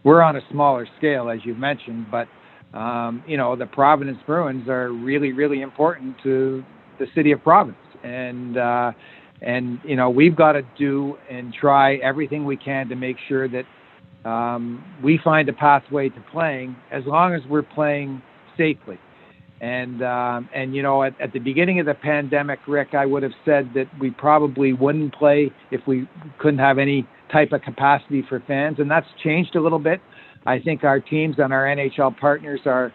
We're 0.05 0.21
on 0.21 0.37
a 0.37 0.41
smaller 0.51 0.87
scale, 0.99 1.31
as 1.31 1.39
you 1.45 1.55
mentioned, 1.55 2.07
but 2.11 2.29
um, 2.77 3.23
you 3.27 3.37
know 3.37 3.57
the 3.57 3.67
Providence 3.67 4.19
Bruins 4.27 4.69
are 4.69 4.91
really, 4.91 5.33
really 5.33 5.63
important 5.63 6.17
to 6.25 6.63
the 6.99 7.07
city 7.15 7.33
of 7.33 7.43
Providence, 7.43 7.79
and 8.05 8.57
uh, 8.57 8.93
and 9.41 9.79
you 9.85 9.97
know 9.97 10.11
we've 10.11 10.37
got 10.37 10.53
to 10.53 10.63
do 10.79 11.17
and 11.31 11.53
try 11.53 11.97
everything 11.97 12.45
we 12.45 12.57
can 12.57 12.89
to 12.89 12.97
make 12.97 13.17
sure 13.29 13.49
that 13.49 13.65
um, 14.25 14.85
we 15.03 15.19
find 15.23 15.49
a 15.49 15.53
pathway 15.53 16.09
to 16.09 16.21
playing 16.31 16.77
as 16.91 17.05
long 17.07 17.35
as 17.35 17.43
we're 17.49 17.63
playing 17.63 18.23
safely. 18.57 18.99
And 19.61 20.03
um, 20.03 20.49
and 20.53 20.75
you 20.75 20.83
know, 20.83 21.05
at, 21.05 21.19
at 21.21 21.33
the 21.33 21.39
beginning 21.39 21.79
of 21.79 21.87
the 21.87 21.95
pandemic, 21.95 22.59
Rick, 22.67 22.95
I 22.95 23.07
would 23.07 23.23
have 23.23 23.33
said 23.45 23.71
that 23.75 23.87
we 24.01 24.11
probably 24.11 24.73
wouldn't 24.73 25.15
play 25.15 25.53
if 25.71 25.81
we 25.87 26.09
couldn't 26.39 26.59
have 26.59 26.79
any 26.79 27.07
type 27.31 27.53
of 27.53 27.63
capacity 27.63 28.25
for 28.29 28.41
fans, 28.47 28.79
and 28.81 28.91
that's 28.91 29.07
changed 29.23 29.55
a 29.55 29.61
little 29.61 29.79
bit. 29.79 30.01
I 30.47 30.59
think 30.59 30.83
our 30.83 30.99
teams 30.99 31.37
and 31.39 31.53
our 31.53 31.65
NHL 31.65 32.19
partners 32.19 32.61
are 32.67 32.93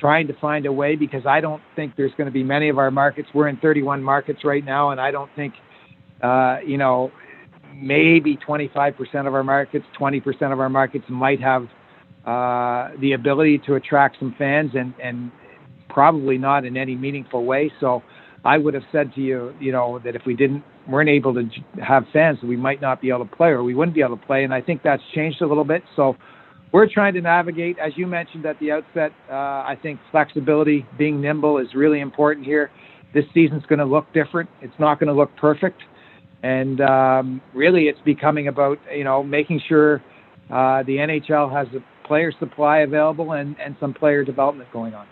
trying 0.00 0.26
to 0.26 0.34
find 0.40 0.66
a 0.66 0.72
way 0.72 0.96
because 0.96 1.26
I 1.26 1.40
don't 1.40 1.62
think 1.76 1.94
there's 1.96 2.12
going 2.16 2.26
to 2.26 2.32
be 2.32 2.42
many 2.42 2.68
of 2.68 2.78
our 2.78 2.90
markets. 2.90 3.28
We're 3.34 3.48
in 3.48 3.56
31 3.58 4.02
markets 4.02 4.40
right 4.44 4.64
now, 4.64 4.90
and 4.90 5.00
I 5.00 5.10
don't 5.10 5.30
think, 5.36 5.54
uh, 6.22 6.58
you 6.66 6.78
know, 6.78 7.10
maybe 7.74 8.38
25% 8.46 9.26
of 9.26 9.34
our 9.34 9.44
markets, 9.44 9.84
20% 10.00 10.52
of 10.52 10.60
our 10.60 10.68
markets 10.68 11.04
might 11.08 11.40
have 11.40 11.64
uh, 12.26 12.90
the 13.00 13.12
ability 13.12 13.60
to 13.66 13.74
attract 13.74 14.16
some 14.18 14.34
fans 14.38 14.70
and, 14.74 14.94
and 15.02 15.30
probably 15.88 16.38
not 16.38 16.64
in 16.64 16.76
any 16.76 16.94
meaningful 16.94 17.44
way. 17.44 17.70
So 17.80 18.02
I 18.44 18.58
would 18.58 18.74
have 18.74 18.84
said 18.92 19.14
to 19.14 19.20
you, 19.20 19.54
you 19.60 19.72
know, 19.72 20.00
that 20.04 20.14
if 20.14 20.22
we 20.26 20.34
didn't 20.34 20.64
weren't 20.88 21.08
able 21.08 21.32
to 21.32 21.48
have 21.82 22.04
fans, 22.12 22.38
we 22.42 22.56
might 22.56 22.80
not 22.80 23.00
be 23.00 23.08
able 23.08 23.26
to 23.26 23.36
play 23.36 23.48
or 23.48 23.62
we 23.62 23.74
wouldn't 23.74 23.94
be 23.94 24.02
able 24.02 24.16
to 24.18 24.26
play. 24.26 24.44
And 24.44 24.52
I 24.52 24.60
think 24.60 24.82
that's 24.82 25.02
changed 25.14 25.40
a 25.40 25.46
little 25.46 25.64
bit. 25.64 25.82
So 25.96 26.16
we're 26.74 26.88
trying 26.92 27.14
to 27.14 27.20
navigate, 27.20 27.78
as 27.78 27.92
you 27.94 28.04
mentioned 28.04 28.44
at 28.46 28.58
the 28.58 28.72
outset. 28.72 29.12
Uh, 29.30 29.34
I 29.34 29.78
think 29.80 30.00
flexibility, 30.10 30.84
being 30.98 31.20
nimble, 31.20 31.58
is 31.58 31.68
really 31.72 32.00
important 32.00 32.44
here. 32.44 32.68
This 33.14 33.24
season's 33.32 33.64
going 33.66 33.78
to 33.78 33.84
look 33.84 34.12
different. 34.12 34.50
It's 34.60 34.74
not 34.80 34.98
going 34.98 35.06
to 35.06 35.14
look 35.14 35.30
perfect, 35.36 35.80
and 36.42 36.80
um, 36.80 37.40
really, 37.54 37.84
it's 37.84 38.00
becoming 38.04 38.48
about 38.48 38.78
you 38.92 39.04
know 39.04 39.22
making 39.22 39.62
sure 39.68 40.02
uh, 40.50 40.82
the 40.82 40.96
NHL 40.96 41.52
has 41.52 41.68
a 41.76 42.08
player 42.08 42.32
supply 42.40 42.78
available 42.78 43.30
and, 43.30 43.54
and 43.60 43.76
some 43.78 43.94
player 43.94 44.24
development 44.24 44.68
going 44.72 44.94
on. 44.94 45.06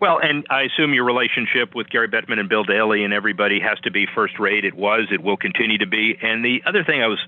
Well, 0.00 0.18
and 0.22 0.46
I 0.48 0.62
assume 0.62 0.94
your 0.94 1.04
relationship 1.04 1.74
with 1.74 1.90
Gary 1.90 2.08
Bettman 2.08 2.38
and 2.38 2.48
Bill 2.48 2.64
Daly 2.64 3.04
and 3.04 3.12
everybody 3.12 3.60
has 3.60 3.78
to 3.80 3.90
be 3.90 4.06
first 4.14 4.38
rate. 4.38 4.64
It 4.64 4.74
was, 4.74 5.08
it 5.12 5.22
will 5.22 5.36
continue 5.36 5.78
to 5.78 5.86
be. 5.86 6.18
And 6.20 6.44
the 6.44 6.58
other 6.66 6.84
thing 6.84 7.02
I 7.02 7.06
was 7.06 7.18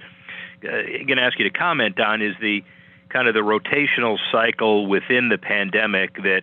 uh, 0.64 0.68
going 1.06 1.16
to 1.16 1.22
ask 1.22 1.38
you 1.38 1.48
to 1.48 1.56
comment 1.56 2.00
on 2.00 2.20
is 2.20 2.34
the 2.40 2.62
kind 3.08 3.28
of 3.28 3.34
the 3.34 3.40
rotational 3.40 4.18
cycle 4.30 4.86
within 4.86 5.28
the 5.28 5.38
pandemic 5.38 6.16
that 6.22 6.42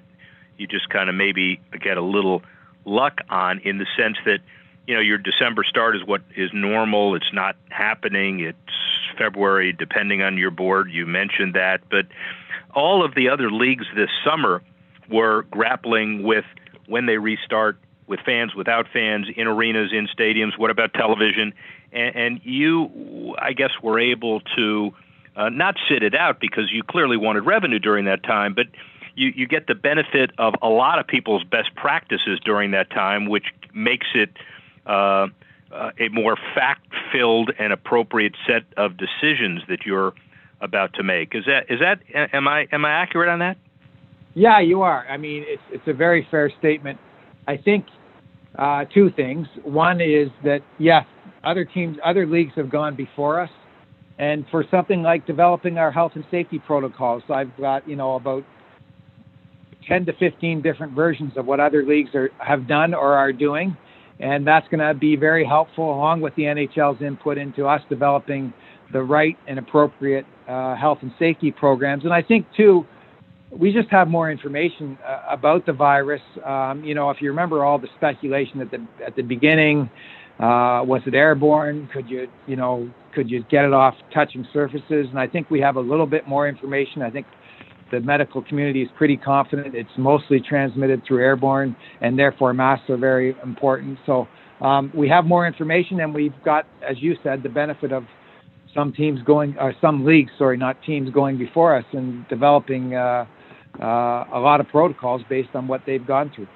you 0.58 0.68
just 0.68 0.90
kind 0.90 1.10
of 1.10 1.16
maybe 1.16 1.60
get 1.80 1.98
a 1.98 2.02
little 2.02 2.42
luck 2.86 3.22
on 3.30 3.60
in 3.60 3.78
the 3.78 3.86
sense 3.98 4.18
that 4.26 4.40
you 4.88 4.94
know 4.94 5.02
your 5.02 5.18
December 5.18 5.64
start 5.64 5.96
is 5.96 6.04
what 6.06 6.22
is 6.36 6.52
normal. 6.54 7.16
It's 7.16 7.34
not 7.34 7.56
happening. 7.70 8.40
It's 8.40 8.58
February, 9.18 9.74
depending 9.74 10.22
on 10.22 10.38
your 10.38 10.52
board. 10.52 10.92
You 10.92 11.06
mentioned 11.06 11.56
that, 11.56 11.82
but 11.90 12.06
all 12.74 13.04
of 13.04 13.16
the 13.16 13.30
other 13.30 13.50
leagues 13.50 13.86
this 13.96 14.10
summer 14.24 14.62
were 15.10 15.44
grappling 15.44 16.24
with 16.24 16.46
when 16.88 17.06
they 17.06 17.18
restart 17.18 17.78
with 18.08 18.20
fans, 18.20 18.54
without 18.54 18.88
fans, 18.92 19.28
in 19.36 19.48
arenas, 19.48 19.92
in 19.92 20.08
stadiums. 20.08 20.58
What 20.58 20.70
about 20.70 20.94
television? 20.94 21.54
And, 21.92 22.16
and 22.16 22.42
you, 22.44 23.36
I 23.40 23.54
guess, 23.54 23.72
were 23.82 24.00
able 24.00 24.42
to 24.56 24.94
uh, 25.36 25.50
not 25.50 25.76
sit 25.90 26.04
it 26.04 26.16
out 26.16 26.40
because 26.40 26.72
you 26.72 26.84
clearly 26.84 27.18
wanted 27.18 27.42
revenue 27.46 27.80
during 27.80 28.06
that 28.06 28.24
time, 28.24 28.54
but 28.54 28.68
you, 29.16 29.32
you 29.36 29.48
get 29.48 29.68
the 29.68 29.76
benefit 29.76 30.32
of 30.38 30.54
a 30.62 30.70
lot 30.70 31.00
of 31.00 31.08
people's 31.08 31.44
best 31.44 31.74
practices 31.76 32.40
during 32.44 32.72
that 32.72 32.90
time, 32.90 33.28
which 33.28 33.46
makes 33.74 34.08
it 34.14 34.30
uh, 34.86 35.28
uh, 35.72 35.92
a 36.00 36.10
more 36.10 36.38
fact-filled 36.54 37.52
and 37.60 37.74
appropriate 37.74 38.36
set 38.46 38.64
of 38.78 38.98
decisions 38.98 39.62
that 39.68 39.86
you're 39.86 40.14
about 40.62 40.94
to 40.94 41.04
make. 41.04 41.36
Is 41.36 41.46
that 41.46 41.70
is 41.70 41.80
that 41.80 42.00
am 42.34 42.48
I 42.48 42.68
am 42.72 42.86
I 42.86 42.92
accurate 42.92 43.30
on 43.30 43.40
that? 43.40 43.58
Yeah, 44.34 44.60
you 44.60 44.82
are. 44.82 45.06
I 45.08 45.18
mean, 45.18 45.44
it's 45.48 45.62
it's 45.72 45.88
a 45.88 45.94
very 45.94 46.28
fair 46.32 46.52
statement. 46.60 47.00
I 47.48 47.58
think 47.58 47.86
uh, 48.58 48.86
two 48.94 49.12
things. 49.12 49.48
One 49.64 50.02
is 50.02 50.30
that 50.44 50.62
yes, 50.78 51.06
other 51.44 51.66
teams, 51.66 51.98
other 52.04 52.26
leagues 52.26 52.54
have 52.56 52.70
gone 52.70 52.96
before 52.96 53.40
us, 53.40 53.50
and 54.18 54.46
for 54.50 54.64
something 54.72 55.02
like 55.02 55.28
developing 55.28 55.78
our 55.78 55.92
health 55.92 56.14
and 56.16 56.26
safety 56.32 56.60
protocols, 56.60 57.24
I've 57.30 57.56
got 57.58 57.88
you 57.88 57.96
know 57.96 58.16
about 58.16 58.44
10 59.88 60.06
to 60.06 60.14
15 60.14 60.62
different 60.62 60.94
versions 60.94 61.34
of 61.36 61.46
what 61.46 61.60
other 61.60 61.84
leagues 61.86 62.10
are, 62.16 62.30
have 62.40 62.68
done 62.68 62.94
or 62.94 63.14
are 63.14 63.34
doing. 63.34 63.76
And 64.20 64.48
that's 64.48 64.68
going 64.70 64.80
to 64.80 64.94
be 64.94 65.16
very 65.16 65.46
helpful 65.46 65.94
along 65.94 66.22
with 66.22 66.34
the 66.36 66.44
NHL's 66.44 67.02
input 67.02 67.38
into 67.38 67.68
us 67.68 67.82
developing 67.90 68.54
the 68.94 69.04
right 69.04 69.38
and 69.48 69.60
appropriate 69.60 70.26
uh, 70.48 70.76
health 70.76 71.00
and 71.02 71.12
safety 71.20 71.52
programs. 71.52 72.06
And 72.06 72.14
I 72.14 72.22
think, 72.22 72.48
too, 72.56 72.86
we 73.52 73.74
just 73.74 73.90
have 73.90 74.08
more 74.08 74.32
information 74.32 74.98
uh, 75.06 75.24
about 75.30 75.66
the 75.66 75.74
virus. 75.74 76.22
Um, 76.46 76.84
you 76.84 76.96
know, 76.96 77.10
if 77.10 77.22
you 77.22 77.30
remember 77.30 77.66
all 77.66 77.78
the 77.78 77.90
speculation 77.98 78.62
at 78.62 78.72
the 78.72 78.86
at 79.06 79.16
the 79.16 79.22
beginning, 79.22 79.90
uh, 80.40 80.84
was 80.84 81.02
it 81.06 81.14
airborne? 81.14 81.90
Could 81.94 82.10
you, 82.10 82.28
you 82.48 82.56
know, 82.56 82.90
could 83.14 83.30
you 83.30 83.44
get 83.50 83.66
it 83.66 83.74
off 83.74 83.96
touching 84.14 84.46
surfaces? 84.52 85.08
And 85.10 85.20
I 85.20 85.28
think 85.28 85.50
we 85.50 85.62
have 85.62 85.78
a 85.78 85.82
little 85.82 86.06
bit 86.06 86.28
more 86.28 86.48
information. 86.48 87.02
I 87.02 87.10
think 87.10 87.26
the 87.92 88.02
medical 88.02 88.44
community 88.44 88.82
is 88.82 88.90
pretty 88.98 89.16
confident 89.16 89.76
it's 89.76 89.90
mostly 89.98 90.40
transmitted 90.40 91.04
through 91.08 91.24
airborne, 91.24 91.76
and 92.02 92.18
therefore 92.20 92.54
masks 92.54 92.90
are 92.90 92.98
very 92.98 93.36
important. 93.44 93.98
So 94.06 94.28
um, 94.60 94.92
we 94.94 95.08
have 95.10 95.26
more 95.26 95.48
information, 95.48 96.02
and 96.02 96.14
we've 96.14 96.34
got, 96.44 96.66
as 96.88 96.98
you 97.00 97.16
said, 97.24 97.44
the 97.44 97.50
benefit 97.50 97.92
of 97.92 98.04
some 98.74 98.92
teams 98.92 99.22
going, 99.22 99.56
or 99.58 99.74
some 99.80 100.04
leagues, 100.04 100.32
sorry, 100.38 100.58
not 100.58 100.76
teams 100.84 101.10
going 101.12 101.38
before 101.38 101.78
us 101.78 101.86
and 101.94 102.28
developing. 102.28 102.96
Uh, 102.96 103.26
uh, 103.82 104.24
a 104.34 104.40
lot 104.40 104.60
of 104.60 104.68
protocols 104.70 105.22
based 105.30 105.50
on 105.54 105.68
what 105.68 105.82
they've 105.86 106.06
gone 106.06 106.32
through. 106.34 106.48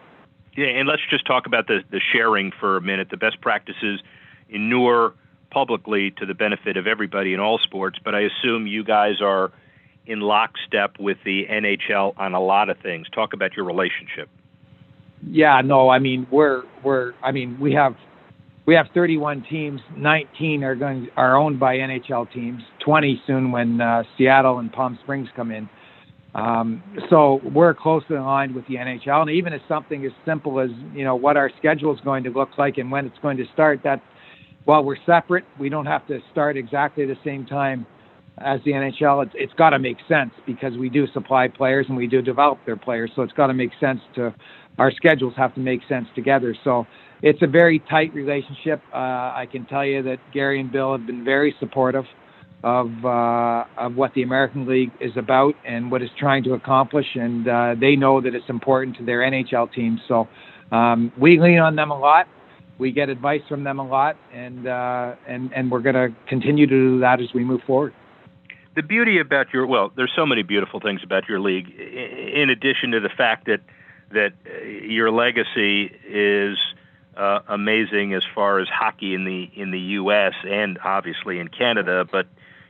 Yeah, 0.56 0.68
and 0.68 0.88
let's 0.88 1.02
just 1.10 1.26
talk 1.26 1.46
about 1.46 1.68
the, 1.68 1.84
the 1.92 2.02
sharing 2.12 2.52
for 2.60 2.78
a 2.78 2.82
minute. 2.82 3.10
The 3.10 3.18
best 3.18 3.40
practices 3.42 4.02
inure 4.50 5.14
publicly 5.52 6.12
to 6.12 6.26
the 6.26 6.34
benefit 6.34 6.78
of 6.78 6.88
everybody 6.88 7.34
in 7.34 7.40
all 7.40 7.60
sports, 7.60 8.00
but 8.04 8.14
I 8.16 8.22
assume 8.22 8.68
you 8.68 8.84
guys 8.84 9.22
are 9.22 9.52
in 10.06 10.22
lockstep 10.22 11.00
with 11.00 11.18
the 11.24 11.46
NHL 11.50 12.14
on 12.18 12.34
a 12.34 12.42
lot 12.42 12.70
of 12.70 12.78
things. 12.80 13.08
Talk 13.10 13.34
about 13.34 13.56
your 13.56 13.66
relationship. 13.66 14.30
Yeah, 15.28 15.62
no, 15.62 15.90
I 15.90 16.00
mean 16.00 16.28
we're 16.32 16.64
we're 16.84 17.14
I 17.22 17.32
mean 17.32 17.60
we 17.60 17.74
have 17.74 17.96
we 18.66 18.76
have 18.76 18.88
31 18.94 19.46
teams. 19.50 19.82
19 19.98 20.64
are 20.64 20.76
going 20.76 21.10
are 21.18 21.36
owned 21.36 21.60
by 21.60 21.78
NHL 21.78 22.32
teams. 22.32 22.64
20 22.86 23.22
soon 23.28 23.52
when 23.52 23.82
uh, 23.82 24.04
Seattle 24.18 24.60
and 24.60 24.72
Palm 24.72 24.98
Springs 25.04 25.30
come 25.36 25.52
in. 25.52 25.70
Um, 26.36 26.84
so 27.10 27.42
we're 27.44 27.74
closely 27.74 28.16
aligned 28.16 28.54
with 28.54 28.68
the 28.68 28.76
NHL, 28.76 29.22
and 29.22 29.32
even 29.32 29.52
as 29.54 29.62
something 29.68 30.06
as 30.06 30.12
simple 30.26 30.60
as 30.60 30.70
you 30.94 31.04
know 31.04 31.16
what 31.16 31.38
our 31.38 31.52
schedule 31.58 31.94
is 31.94 32.00
going 32.02 32.24
to 32.26 32.30
look 32.30 32.50
like 32.58 32.78
and 32.78 32.92
when 32.92 33.06
it's 33.06 33.18
going 33.22 33.38
to 33.38 33.46
start. 33.54 33.82
That 33.84 34.02
while 34.66 34.84
we're 34.84 35.04
separate, 35.06 35.46
we 35.60 35.70
don't 35.70 35.88
have 35.88 36.06
to 36.08 36.20
start 36.32 36.56
exactly 36.56 37.06
the 37.06 37.18
same 37.24 37.46
time 37.46 37.88
as 38.38 38.60
the 38.64 38.72
NHL. 38.72 39.26
It's, 39.26 39.32
it's 39.36 39.54
got 39.54 39.72
to 39.72 39.80
make 39.80 39.98
sense 40.08 40.32
because 40.46 40.78
we 40.78 40.90
do 40.90 41.08
supply 41.14 41.48
players 41.48 41.88
and 41.90 41.98
we 41.98 42.08
do 42.08 42.22
develop 42.22 42.60
their 42.66 42.78
players, 42.78 43.12
so 43.16 43.24
it's 43.24 43.34
got 43.34 43.48
to 43.48 43.54
make 43.54 43.72
sense 43.80 44.00
to 44.16 44.34
our 44.78 44.92
schedules 44.92 45.34
have 45.36 45.54
to 45.56 45.60
make 45.60 45.82
sense 45.90 46.08
together. 46.16 46.56
So 46.64 46.88
it's 47.22 47.42
a 47.42 47.48
very 47.48 47.80
tight 47.90 48.14
relationship. 48.14 48.82
Uh, 48.94 48.98
I 48.98 49.48
can 49.52 49.66
tell 49.66 49.86
you 49.86 50.02
that 50.04 50.20
Gary 50.34 50.62
and 50.62 50.72
Bill 50.72 50.94
have 50.94 51.06
been 51.06 51.26
very 51.26 51.54
supportive 51.60 52.06
of 52.64 53.06
uh, 53.06 53.64
of 53.78 53.96
what 53.96 54.14
the 54.14 54.24
American 54.24 54.68
League 54.68 54.92
is 55.00 55.16
about 55.16 55.56
and 55.66 55.92
what 55.92 56.02
it's 56.02 56.14
trying 56.20 56.44
to 56.44 56.54
accomplish, 56.54 57.06
and 57.16 57.48
uh, 57.48 57.76
they 57.80 57.96
know 57.96 58.22
that 58.22 58.36
it's 58.36 58.50
important 58.50 58.98
to 58.98 59.06
their 59.06 59.20
NHL 59.20 59.72
teams. 59.74 60.02
So 60.08 60.28
um, 60.72 61.12
we 61.18 61.40
lean 61.40 61.60
on 61.60 61.76
them 61.76 61.92
a 61.92 61.98
lot. 61.98 62.28
we 62.78 62.92
get 62.92 63.10
advice 63.10 63.42
from 63.48 63.64
them 63.64 63.80
a 63.80 63.88
lot, 63.88 64.18
and 64.34 64.68
uh, 64.68 65.16
and 65.28 65.52
and 65.54 65.72
we're 65.72 65.82
going 65.82 65.96
to 65.96 66.16
continue 66.28 66.68
to 66.68 66.74
do 66.74 67.00
that 67.00 67.22
as 67.22 67.34
we 67.34 67.44
move 67.44 67.62
forward. 67.66 67.94
The 68.76 68.84
beauty 68.84 69.20
about 69.20 69.54
your 69.54 69.66
well, 69.66 69.92
there's 69.96 70.14
so 70.16 70.26
many 70.26 70.44
beautiful 70.44 70.80
things 70.80 71.02
about 71.04 71.28
your 71.30 71.40
league. 71.40 71.70
In 71.70 72.50
addition 72.50 72.92
to 72.92 73.00
the 73.00 73.10
fact 73.10 73.46
that 73.46 73.62
that 74.12 74.34
uh, 74.46 74.66
your 74.66 75.12
legacy 75.12 75.92
is 76.08 76.58
uh, 77.16 77.40
amazing 77.48 78.14
as 78.14 78.24
far 78.34 78.60
as 78.60 78.68
hockey 78.68 79.14
in 79.14 79.26
the 79.26 79.50
in 79.56 79.72
the 79.72 79.80
U.S. 79.80 80.34
and 80.46 80.80
obviously 80.84 81.40
in 81.40 81.48
Canada, 81.48 82.06
but 82.10 82.28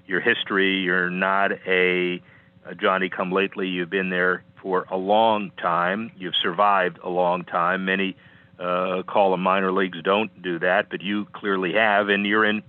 your 0.10 0.20
history, 0.20 0.80
you're 0.80 1.10
not 1.10 1.52
a, 1.68 2.22
a 2.66 2.76
Johnny 2.76 3.10
Come 3.10 3.32
Lately. 3.32 3.68
You've 3.68 3.90
been 3.90 4.10
there 4.10 4.44
for 4.62 4.86
a 4.90 4.98
long 4.98 5.52
time. 5.52 6.12
You've 6.18 6.36
survived 6.36 7.00
a 7.04 7.10
long 7.10 7.46
time. 7.46 7.86
Many 7.86 8.18
uh, 8.60 9.04
call 9.04 9.32
them 9.32 9.42
minor 9.42 9.72
leagues 9.72 10.02
don't 10.04 10.42
do 10.42 10.60
that, 10.60 10.90
but 10.90 11.02
you 11.02 11.26
clearly 11.32 11.74
have, 11.74 12.10
and 12.10 12.26
you're 12.26 12.44
in 12.44 12.64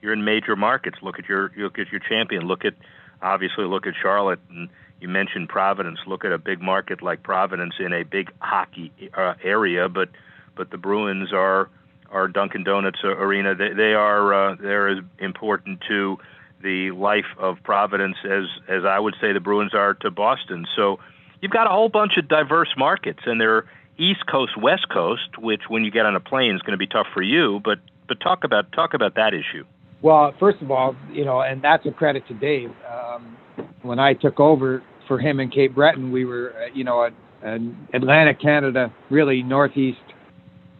you're 0.00 0.12
in 0.12 0.24
major 0.24 0.54
markets. 0.54 0.98
Look 1.02 1.18
at 1.18 1.28
your 1.28 1.50
look 1.56 1.78
at 1.78 1.90
your 1.90 2.00
champion. 2.00 2.46
Look 2.46 2.64
at 2.64 2.74
obviously 3.22 3.64
look 3.64 3.86
at 3.86 3.94
Charlotte, 4.00 4.40
and 4.50 4.68
you 5.00 5.08
mentioned 5.08 5.48
Providence. 5.48 5.98
Look 6.06 6.24
at 6.24 6.32
a 6.32 6.38
big 6.38 6.60
market 6.60 7.02
like 7.02 7.22
Providence 7.22 7.74
in 7.80 7.92
a 7.92 8.04
big 8.04 8.30
hockey 8.38 8.92
uh, 9.14 9.34
area, 9.42 9.88
but 9.88 10.10
but 10.54 10.70
the 10.70 10.78
Bruins 10.78 11.32
are 11.32 11.70
are 12.10 12.28
Dunkin' 12.28 12.62
Donuts 12.62 13.02
arena. 13.02 13.54
They, 13.54 13.72
they 13.72 13.94
are 13.94 14.34
uh, 14.34 14.54
as 14.56 15.02
important 15.18 15.80
to 15.88 16.18
the 16.62 16.90
life 16.92 17.26
of 17.38 17.56
Providence 17.64 18.16
as 18.24 18.44
as 18.68 18.84
I 18.84 18.98
would 18.98 19.14
say 19.20 19.32
the 19.32 19.40
Bruins 19.40 19.74
are 19.74 19.94
to 19.94 20.10
Boston. 20.10 20.66
So 20.76 20.98
you've 21.40 21.52
got 21.52 21.66
a 21.66 21.70
whole 21.70 21.88
bunch 21.88 22.16
of 22.16 22.28
diverse 22.28 22.74
markets, 22.76 23.20
and 23.26 23.40
they're 23.40 23.64
East 23.98 24.26
Coast, 24.30 24.56
West 24.56 24.88
Coast, 24.88 25.38
which 25.38 25.62
when 25.68 25.84
you 25.84 25.90
get 25.90 26.06
on 26.06 26.16
a 26.16 26.20
plane 26.20 26.54
is 26.54 26.62
going 26.62 26.72
to 26.72 26.78
be 26.78 26.86
tough 26.86 27.06
for 27.12 27.22
you. 27.22 27.60
But 27.64 27.78
but 28.08 28.20
talk 28.20 28.44
about 28.44 28.72
talk 28.72 28.94
about 28.94 29.14
that 29.16 29.34
issue. 29.34 29.64
Well, 30.02 30.34
first 30.40 30.60
of 30.62 30.70
all, 30.70 30.96
you 31.12 31.24
know, 31.24 31.40
and 31.40 31.62
that's 31.62 31.86
a 31.86 31.92
credit 31.92 32.26
to 32.28 32.34
Dave. 32.34 32.70
Um, 32.90 33.36
when 33.82 33.98
I 33.98 34.14
took 34.14 34.40
over 34.40 34.82
for 35.06 35.18
him 35.18 35.38
in 35.38 35.50
Cape 35.50 35.74
Breton, 35.74 36.10
we 36.10 36.24
were, 36.24 36.52
uh, 36.56 36.74
you 36.74 36.82
know, 36.82 37.08
an 37.42 37.88
Atlantic 37.92 38.40
Canada, 38.40 38.92
really 39.10 39.42
Northeast 39.42 40.00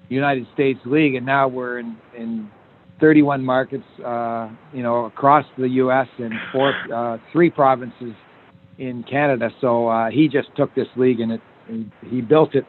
United 0.08 0.46
States 0.54 0.80
league, 0.84 1.14
and 1.14 1.24
now 1.24 1.48
we're 1.48 1.78
in 1.78 1.96
in 2.16 2.50
31 3.02 3.44
markets, 3.44 3.84
uh, 4.06 4.48
you 4.72 4.82
know, 4.82 5.06
across 5.06 5.44
the 5.58 5.68
U.S. 5.68 6.06
and 6.18 6.32
four, 6.52 6.72
uh, 6.94 7.18
three 7.32 7.50
provinces 7.50 8.14
in 8.78 9.02
Canada. 9.02 9.50
So 9.60 9.88
uh, 9.88 10.08
he 10.10 10.28
just 10.28 10.48
took 10.56 10.72
this 10.76 10.86
league 10.96 11.18
and 11.18 11.32
it, 11.32 11.40
and 11.68 11.90
he 12.08 12.20
built 12.20 12.54
it 12.54 12.64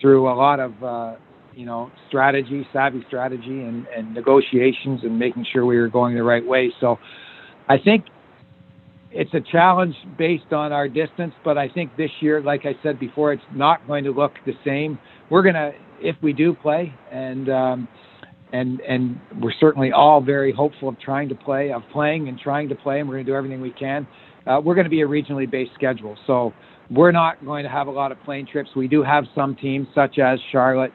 through 0.00 0.28
a 0.28 0.34
lot 0.34 0.60
of 0.60 0.82
uh, 0.82 1.16
you 1.54 1.66
know 1.66 1.90
strategy, 2.06 2.66
savvy 2.72 3.02
strategy, 3.08 3.62
and, 3.62 3.86
and 3.88 4.14
negotiations, 4.14 5.00
and 5.02 5.18
making 5.18 5.44
sure 5.52 5.66
we 5.66 5.76
were 5.76 5.88
going 5.88 6.14
the 6.14 6.22
right 6.22 6.46
way. 6.46 6.72
So 6.80 6.96
I 7.68 7.76
think 7.76 8.04
it's 9.10 9.34
a 9.34 9.40
challenge 9.52 9.96
based 10.16 10.52
on 10.52 10.72
our 10.72 10.88
distance, 10.88 11.34
but 11.44 11.58
I 11.58 11.68
think 11.68 11.96
this 11.96 12.10
year, 12.20 12.40
like 12.40 12.62
I 12.64 12.74
said 12.84 13.00
before, 13.00 13.32
it's 13.32 13.42
not 13.52 13.84
going 13.88 14.04
to 14.04 14.12
look 14.12 14.32
the 14.46 14.54
same. 14.64 15.00
We're 15.30 15.42
gonna, 15.42 15.72
if 16.00 16.14
we 16.22 16.32
do 16.32 16.54
play, 16.54 16.94
and 17.10 17.48
um, 17.48 17.88
and 18.52 18.80
and 18.80 19.20
we're 19.40 19.52
certainly 19.58 19.92
all 19.92 20.20
very 20.20 20.52
hopeful 20.52 20.88
of 20.88 20.98
trying 21.00 21.28
to 21.28 21.34
play, 21.34 21.72
of 21.72 21.82
playing 21.92 22.28
and 22.28 22.38
trying 22.38 22.68
to 22.68 22.74
play, 22.74 23.00
and 23.00 23.08
we're 23.08 23.16
going 23.16 23.26
to 23.26 23.32
do 23.32 23.36
everything 23.36 23.60
we 23.60 23.72
can. 23.72 24.06
Uh, 24.46 24.60
we're 24.62 24.74
going 24.74 24.84
to 24.84 24.90
be 24.90 25.00
a 25.02 25.06
regionally 25.06 25.50
based 25.50 25.72
schedule, 25.74 26.16
so 26.26 26.52
we're 26.90 27.12
not 27.12 27.44
going 27.44 27.64
to 27.64 27.70
have 27.70 27.86
a 27.86 27.90
lot 27.90 28.12
of 28.12 28.22
plane 28.24 28.46
trips. 28.50 28.70
We 28.76 28.88
do 28.88 29.02
have 29.02 29.24
some 29.34 29.56
teams, 29.56 29.88
such 29.94 30.18
as 30.18 30.38
Charlotte, 30.52 30.92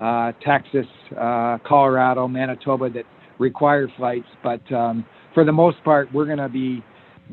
uh, 0.00 0.32
Texas, 0.44 0.86
uh, 1.12 1.58
Colorado, 1.66 2.28
Manitoba, 2.28 2.90
that 2.90 3.04
require 3.38 3.88
flights. 3.96 4.26
But 4.42 4.60
um, 4.72 5.06
for 5.34 5.44
the 5.44 5.52
most 5.52 5.82
part, 5.84 6.12
we're 6.12 6.26
going 6.26 6.38
to 6.38 6.48
be 6.48 6.84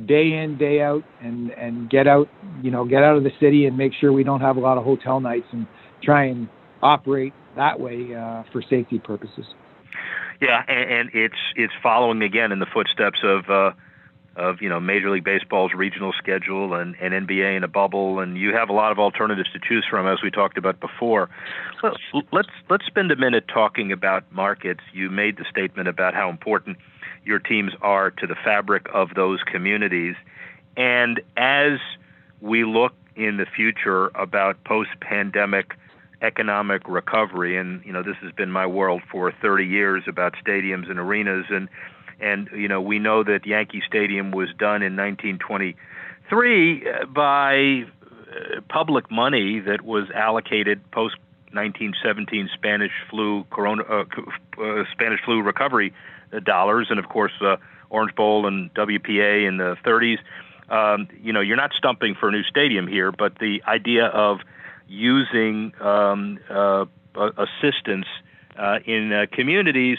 day 0.07 0.33
in, 0.33 0.57
day 0.57 0.81
out, 0.81 1.03
and 1.21 1.51
and 1.51 1.89
get 1.89 2.07
out, 2.07 2.29
you 2.63 2.71
know, 2.71 2.85
get 2.85 3.03
out 3.03 3.17
of 3.17 3.23
the 3.23 3.31
city 3.39 3.65
and 3.65 3.77
make 3.77 3.91
sure 3.99 4.13
we 4.13 4.23
don't 4.23 4.41
have 4.41 4.57
a 4.57 4.61
lot 4.61 4.77
of 4.77 4.83
hotel 4.83 5.19
nights 5.19 5.47
and 5.51 5.67
try 6.01 6.25
and 6.25 6.47
operate 6.81 7.33
that 7.55 7.79
way 7.79 8.13
uh, 8.13 8.43
for 8.51 8.61
safety 8.61 8.99
purposes. 8.99 9.45
Yeah, 10.41 10.63
and, 10.67 10.91
and 10.91 11.09
it's 11.13 11.39
it's 11.55 11.73
following 11.81 12.21
again 12.21 12.51
in 12.51 12.59
the 12.59 12.67
footsteps 12.67 13.19
of. 13.23 13.49
Uh, 13.49 13.71
of 14.35 14.61
you 14.61 14.69
know 14.69 14.79
Major 14.79 15.09
League 15.09 15.23
Baseball's 15.23 15.73
regional 15.73 16.13
schedule 16.13 16.73
and, 16.73 16.95
and 17.01 17.27
NBA 17.27 17.57
in 17.57 17.63
a 17.63 17.67
bubble, 17.67 18.19
and 18.19 18.37
you 18.37 18.53
have 18.53 18.69
a 18.69 18.73
lot 18.73 18.91
of 18.91 18.99
alternatives 18.99 19.51
to 19.51 19.59
choose 19.59 19.85
from, 19.87 20.07
as 20.07 20.21
we 20.23 20.31
talked 20.31 20.57
about 20.57 20.79
before. 20.79 21.29
Let's 21.83 21.97
let's 22.31 22.49
let's 22.69 22.85
spend 22.85 23.11
a 23.11 23.17
minute 23.17 23.47
talking 23.47 23.91
about 23.91 24.31
markets. 24.31 24.81
You 24.93 25.09
made 25.09 25.37
the 25.37 25.45
statement 25.49 25.87
about 25.87 26.13
how 26.13 26.29
important 26.29 26.77
your 27.25 27.39
teams 27.39 27.73
are 27.81 28.11
to 28.11 28.27
the 28.27 28.35
fabric 28.35 28.87
of 28.93 29.13
those 29.15 29.43
communities, 29.43 30.15
and 30.77 31.19
as 31.35 31.79
we 32.39 32.63
look 32.63 32.93
in 33.15 33.37
the 33.37 33.45
future 33.45 34.07
about 34.15 34.63
post-pandemic 34.63 35.75
economic 36.21 36.87
recovery, 36.87 37.57
and 37.57 37.83
you 37.85 37.93
know 37.93 38.03
this 38.03 38.17
has 38.21 38.31
been 38.33 38.51
my 38.51 38.65
world 38.65 39.01
for 39.11 39.31
30 39.31 39.65
years 39.65 40.03
about 40.07 40.35
stadiums 40.43 40.89
and 40.89 40.99
arenas. 40.99 41.45
And 41.49 41.69
and 42.19 42.49
you 42.53 42.67
know 42.67 42.81
we 42.81 42.99
know 42.99 43.23
that 43.23 43.45
Yankee 43.45 43.81
Stadium 43.87 44.31
was 44.31 44.49
done 44.57 44.81
in 44.81 44.95
1923 44.95 46.83
uh, 46.87 47.05
by 47.05 47.83
uh, 47.85 48.61
public 48.69 49.09
money 49.09 49.59
that 49.59 49.81
was 49.81 50.09
allocated 50.13 50.79
post 50.91 51.15
1917 51.51 52.49
Spanish 52.53 52.91
flu 53.09 53.43
corona 53.49 53.83
uh, 53.83 54.03
uh, 54.61 54.83
Spanish 54.91 55.19
flu 55.25 55.41
recovery 55.41 55.93
dollars, 56.43 56.87
and 56.89 56.99
of 56.99 57.09
course 57.09 57.31
uh, 57.41 57.55
Orange 57.89 58.13
Bowl 58.15 58.45
and 58.45 58.73
WPA 58.73 59.47
in 59.47 59.57
the 59.57 59.75
30s. 59.85 60.19
Um, 60.69 61.07
you 61.23 61.33
know, 61.33 61.41
you're 61.41 61.57
not 61.57 61.71
stumping 61.75 62.13
for 62.13 62.29
a 62.29 62.31
new 62.31 62.43
stadium 62.43 62.87
here, 62.87 63.11
but 63.11 63.39
the 63.39 63.63
idea 63.67 64.05
of 64.05 64.41
using 64.89 65.73
um, 65.79 66.39
assistance 67.15 68.07
in 68.85 69.27
communities 69.31 69.97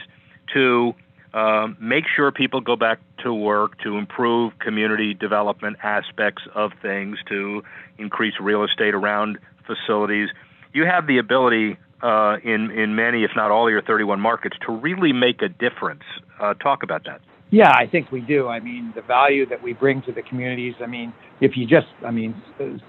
to 0.53 0.94
um, 1.33 1.76
make 1.81 2.05
sure 2.09 2.33
people 2.33 2.61
go 2.61 2.76
back 2.76 2.98
to 3.22 3.33
work 3.33 3.79
to 3.81 3.96
improve 3.98 4.59
community 4.59 5.14
development 5.14 5.76
aspects 5.83 6.42
of 6.55 6.72
things, 6.83 7.18
to 7.29 7.62
increase 7.98 8.35
real 8.40 8.64
estate 8.64 8.94
around 8.94 9.38
facilities. 9.66 10.29
You 10.72 10.87
have 10.87 11.07
the 11.07 11.18
ability 11.18 11.76
uh, 12.03 12.38
in 12.42 12.70
in 12.70 12.96
many, 12.96 13.24
if 13.24 13.31
not 13.37 13.50
all, 13.50 13.70
your 13.70 13.83
31 13.83 14.20
markets 14.20 14.57
to 14.66 14.72
really 14.72 15.12
make 15.12 15.42
a 15.42 15.48
difference. 15.48 16.03
Uh, 16.40 16.55
talk 16.55 16.83
about 16.83 17.05
that. 17.05 17.20
Yeah, 17.50 17.70
I 17.70 17.87
think 17.87 18.11
we 18.11 18.20
do. 18.20 18.48
I 18.48 18.61
mean, 18.61 18.92
the 18.94 19.03
value 19.03 19.44
that 19.46 19.62
we 19.62 19.72
bring 19.72 20.03
to 20.03 20.12
the 20.12 20.22
communities. 20.22 20.74
I 20.81 20.87
mean, 20.87 21.12
if 21.40 21.57
you 21.57 21.66
just, 21.66 21.88
I 22.07 22.11
mean, 22.11 22.40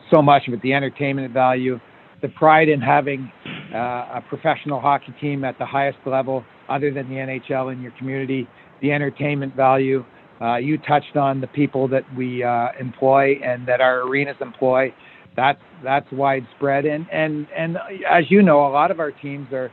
so 0.10 0.22
much 0.22 0.48
of 0.48 0.54
it, 0.54 0.62
the 0.62 0.74
entertainment 0.74 1.34
value, 1.34 1.80
the 2.22 2.30
pride 2.30 2.70
in 2.70 2.82
having 2.82 3.32
uh, 3.74 3.78
a 4.16 4.24
professional 4.30 4.80
hockey 4.80 5.14
team 5.20 5.44
at 5.44 5.58
the 5.58 5.66
highest 5.66 5.98
level 6.06 6.44
other 6.70 6.94
than 6.94 7.10
the 7.10 7.16
NHL 7.16 7.74
in 7.74 7.82
your 7.82 7.92
community, 7.98 8.48
the 8.82 8.92
entertainment 8.92 9.56
value. 9.56 10.04
Uh, 10.42 10.58
you 10.58 10.78
touched 10.80 11.16
on 11.18 11.40
the 11.40 11.48
people 11.48 11.88
that 11.88 12.04
we 12.16 12.44
uh, 12.44 12.70
employ 12.80 13.40
and 13.44 13.68
that 13.68 13.82
our 13.82 14.02
arenas 14.02 14.38
employ. 14.42 14.94
That's 15.36 15.62
that's 15.84 16.12
widespread, 16.12 16.86
and 16.86 17.06
and 17.10 17.48
and 17.56 17.78
as 18.10 18.26
you 18.30 18.42
know, 18.42 18.68
a 18.68 18.72
lot 18.72 18.92
of 18.92 19.00
our 19.00 19.12
teams 19.12 19.52
are 19.54 19.72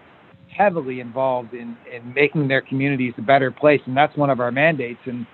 heavily 0.57 1.01
involved 1.01 1.53
in 1.53 1.77
in 1.93 2.15
making 2.15 2.49
their 2.49 2.61
communities 2.61 3.15
a 3.19 3.23
better 3.23 3.51
place, 3.51 3.81
and 3.87 3.97
that's 3.97 4.17
one 4.17 4.31
of 4.31 4.39
our 4.41 4.53
mandates. 4.53 5.01
And 5.07 5.27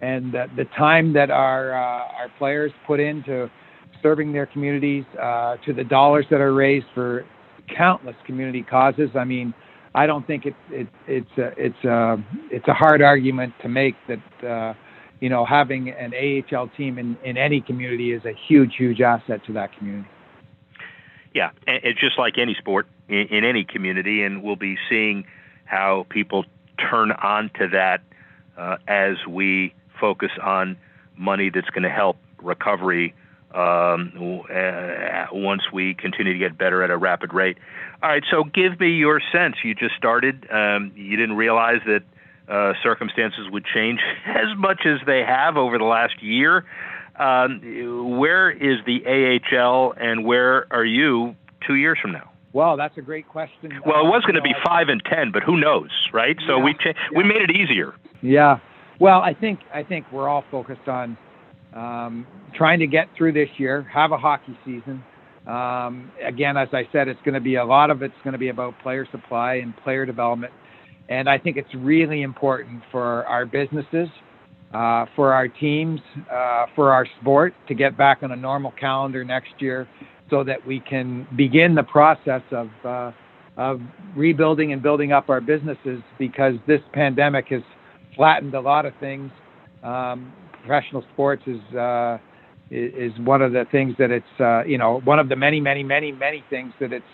and 0.00 0.34
uh, 0.34 0.46
the 0.56 0.64
time 0.76 1.12
that 1.12 1.30
our 1.30 1.74
uh, 1.74 2.08
our 2.18 2.28
players 2.38 2.72
put 2.86 2.98
into 2.98 3.48
serving 4.02 4.32
their 4.32 4.46
communities, 4.46 5.04
uh, 5.20 5.56
to 5.66 5.72
the 5.72 5.84
dollars 5.84 6.26
that 6.30 6.40
are 6.40 6.52
raised 6.52 6.86
for 6.94 7.24
countless 7.76 8.16
community 8.26 8.62
causes. 8.62 9.10
I 9.14 9.24
mean, 9.24 9.52
I 9.94 10.06
don't 10.06 10.26
think 10.26 10.46
it, 10.46 10.54
it, 10.70 10.88
it's 11.06 11.38
a, 11.38 11.52
it's 11.56 11.84
a, 11.84 12.16
it's 12.50 12.68
a 12.68 12.74
hard 12.74 13.02
argument 13.02 13.54
to 13.62 13.68
make 13.68 13.94
that 14.08 14.48
uh, 14.48 14.74
you 15.20 15.28
know 15.28 15.44
having 15.44 15.90
an 15.90 16.12
AHL 16.14 16.68
team 16.76 16.98
in, 16.98 17.16
in 17.24 17.36
any 17.36 17.60
community 17.60 18.12
is 18.12 18.24
a 18.24 18.32
huge 18.48 18.74
huge 18.76 19.00
asset 19.00 19.44
to 19.46 19.52
that 19.54 19.76
community. 19.76 20.08
Yeah, 21.34 21.50
it's 21.66 22.00
just 22.00 22.18
like 22.18 22.38
any 22.38 22.54
sport 22.58 22.86
in, 23.08 23.26
in 23.30 23.44
any 23.44 23.64
community, 23.64 24.22
and 24.22 24.42
we'll 24.42 24.56
be 24.56 24.76
seeing 24.88 25.24
how 25.64 26.06
people 26.10 26.44
turn 26.78 27.12
on 27.12 27.50
to 27.58 27.68
that 27.68 28.02
uh, 28.56 28.76
as 28.86 29.16
we 29.28 29.74
focus 30.00 30.30
on 30.42 30.76
money 31.16 31.50
that's 31.52 31.68
going 31.70 31.82
to 31.82 31.90
help 31.90 32.16
recovery 32.42 33.14
um, 33.54 34.12
uh, 34.52 35.26
once 35.32 35.62
we 35.72 35.94
continue 35.94 36.32
to 36.32 36.38
get 36.38 36.58
better 36.58 36.82
at 36.82 36.90
a 36.90 36.96
rapid 36.96 37.32
rate. 37.32 37.58
All 38.02 38.10
right, 38.10 38.22
so 38.30 38.44
give 38.44 38.78
me 38.78 38.90
your 38.90 39.20
sense. 39.32 39.56
You 39.64 39.74
just 39.74 39.96
started. 39.96 40.46
Um, 40.50 40.92
you 40.94 41.16
didn't 41.16 41.36
realize 41.36 41.80
that 41.86 42.02
uh, 42.48 42.74
circumstances 42.82 43.48
would 43.50 43.64
change 43.64 44.00
as 44.26 44.56
much 44.56 44.82
as 44.86 45.00
they 45.06 45.22
have 45.26 45.56
over 45.56 45.78
the 45.78 45.84
last 45.84 46.22
year. 46.22 46.64
Um, 47.18 48.18
where 48.18 48.50
is 48.50 48.78
the 48.86 49.04
AHL, 49.04 49.94
and 49.96 50.24
where 50.24 50.72
are 50.72 50.84
you 50.84 51.34
two 51.66 51.74
years 51.74 51.98
from 52.00 52.12
now? 52.12 52.30
Well, 52.52 52.76
that's 52.76 52.96
a 52.96 53.02
great 53.02 53.28
question. 53.28 53.80
Well, 53.84 54.06
it 54.06 54.08
was 54.08 54.22
going 54.22 54.36
to 54.36 54.42
be 54.42 54.54
five 54.64 54.88
and 54.88 55.02
ten, 55.04 55.32
but 55.32 55.42
who 55.42 55.58
knows, 55.58 55.90
right? 56.12 56.36
So 56.46 56.58
yeah, 56.58 56.64
we 56.64 56.74
cha- 56.74 56.88
yeah. 56.88 57.16
we 57.16 57.24
made 57.24 57.42
it 57.42 57.50
easier. 57.50 57.94
Yeah. 58.22 58.58
Well, 59.00 59.20
I 59.20 59.34
think 59.34 59.60
I 59.72 59.82
think 59.82 60.06
we're 60.12 60.28
all 60.28 60.44
focused 60.50 60.88
on 60.88 61.18
um, 61.78 62.26
trying 62.54 62.80
to 62.80 62.86
get 62.86 63.08
through 63.16 63.32
this 63.32 63.48
year, 63.56 63.82
have 63.92 64.12
a 64.12 64.18
hockey 64.18 64.58
season. 64.64 65.02
Um, 65.46 66.10
again, 66.26 66.56
as 66.56 66.68
I 66.72 66.82
said, 66.92 67.08
it's 67.08 67.20
going 67.24 67.34
to 67.34 67.40
be 67.40 67.54
a 67.54 67.64
lot 67.64 67.90
of 67.90 68.02
it's 68.02 68.14
going 68.24 68.32
to 68.32 68.38
be 68.38 68.48
about 68.48 68.74
player 68.82 69.06
supply 69.10 69.54
and 69.54 69.74
player 69.78 70.04
development, 70.04 70.52
and 71.08 71.28
I 71.28 71.38
think 71.38 71.56
it's 71.56 71.74
really 71.74 72.22
important 72.22 72.82
for 72.90 73.24
our 73.26 73.46
businesses, 73.46 74.08
uh, 74.74 75.06
for 75.16 75.32
our 75.32 75.48
teams, 75.48 76.00
uh, 76.30 76.66
for 76.74 76.92
our 76.92 77.06
sport 77.20 77.54
to 77.68 77.74
get 77.74 77.96
back 77.96 78.18
on 78.22 78.32
a 78.32 78.36
normal 78.36 78.72
calendar 78.72 79.24
next 79.24 79.52
year, 79.58 79.88
so 80.28 80.44
that 80.44 80.66
we 80.66 80.80
can 80.80 81.26
begin 81.36 81.74
the 81.74 81.84
process 81.84 82.42
of 82.50 82.68
uh, 82.84 83.12
of 83.56 83.80
rebuilding 84.14 84.72
and 84.72 84.82
building 84.82 85.12
up 85.12 85.30
our 85.30 85.40
businesses 85.40 86.00
because 86.18 86.54
this 86.66 86.80
pandemic 86.92 87.46
has 87.48 87.62
flattened 88.14 88.54
a 88.54 88.60
lot 88.60 88.84
of 88.86 88.92
things. 89.00 89.30
Um, 89.82 90.32
professional 90.68 91.02
sports 91.14 91.42
is 91.46 91.76
uh, 91.76 92.18
is 92.70 93.12
one 93.20 93.40
of 93.40 93.52
the 93.52 93.64
things 93.72 93.94
that 93.98 94.10
it's 94.10 94.40
uh, 94.40 94.62
you 94.64 94.76
know 94.76 95.00
one 95.04 95.18
of 95.18 95.28
the 95.30 95.36
many 95.36 95.60
many 95.60 95.82
many 95.82 96.12
many 96.12 96.44
things 96.50 96.72
that 96.78 96.92
it's 96.92 97.04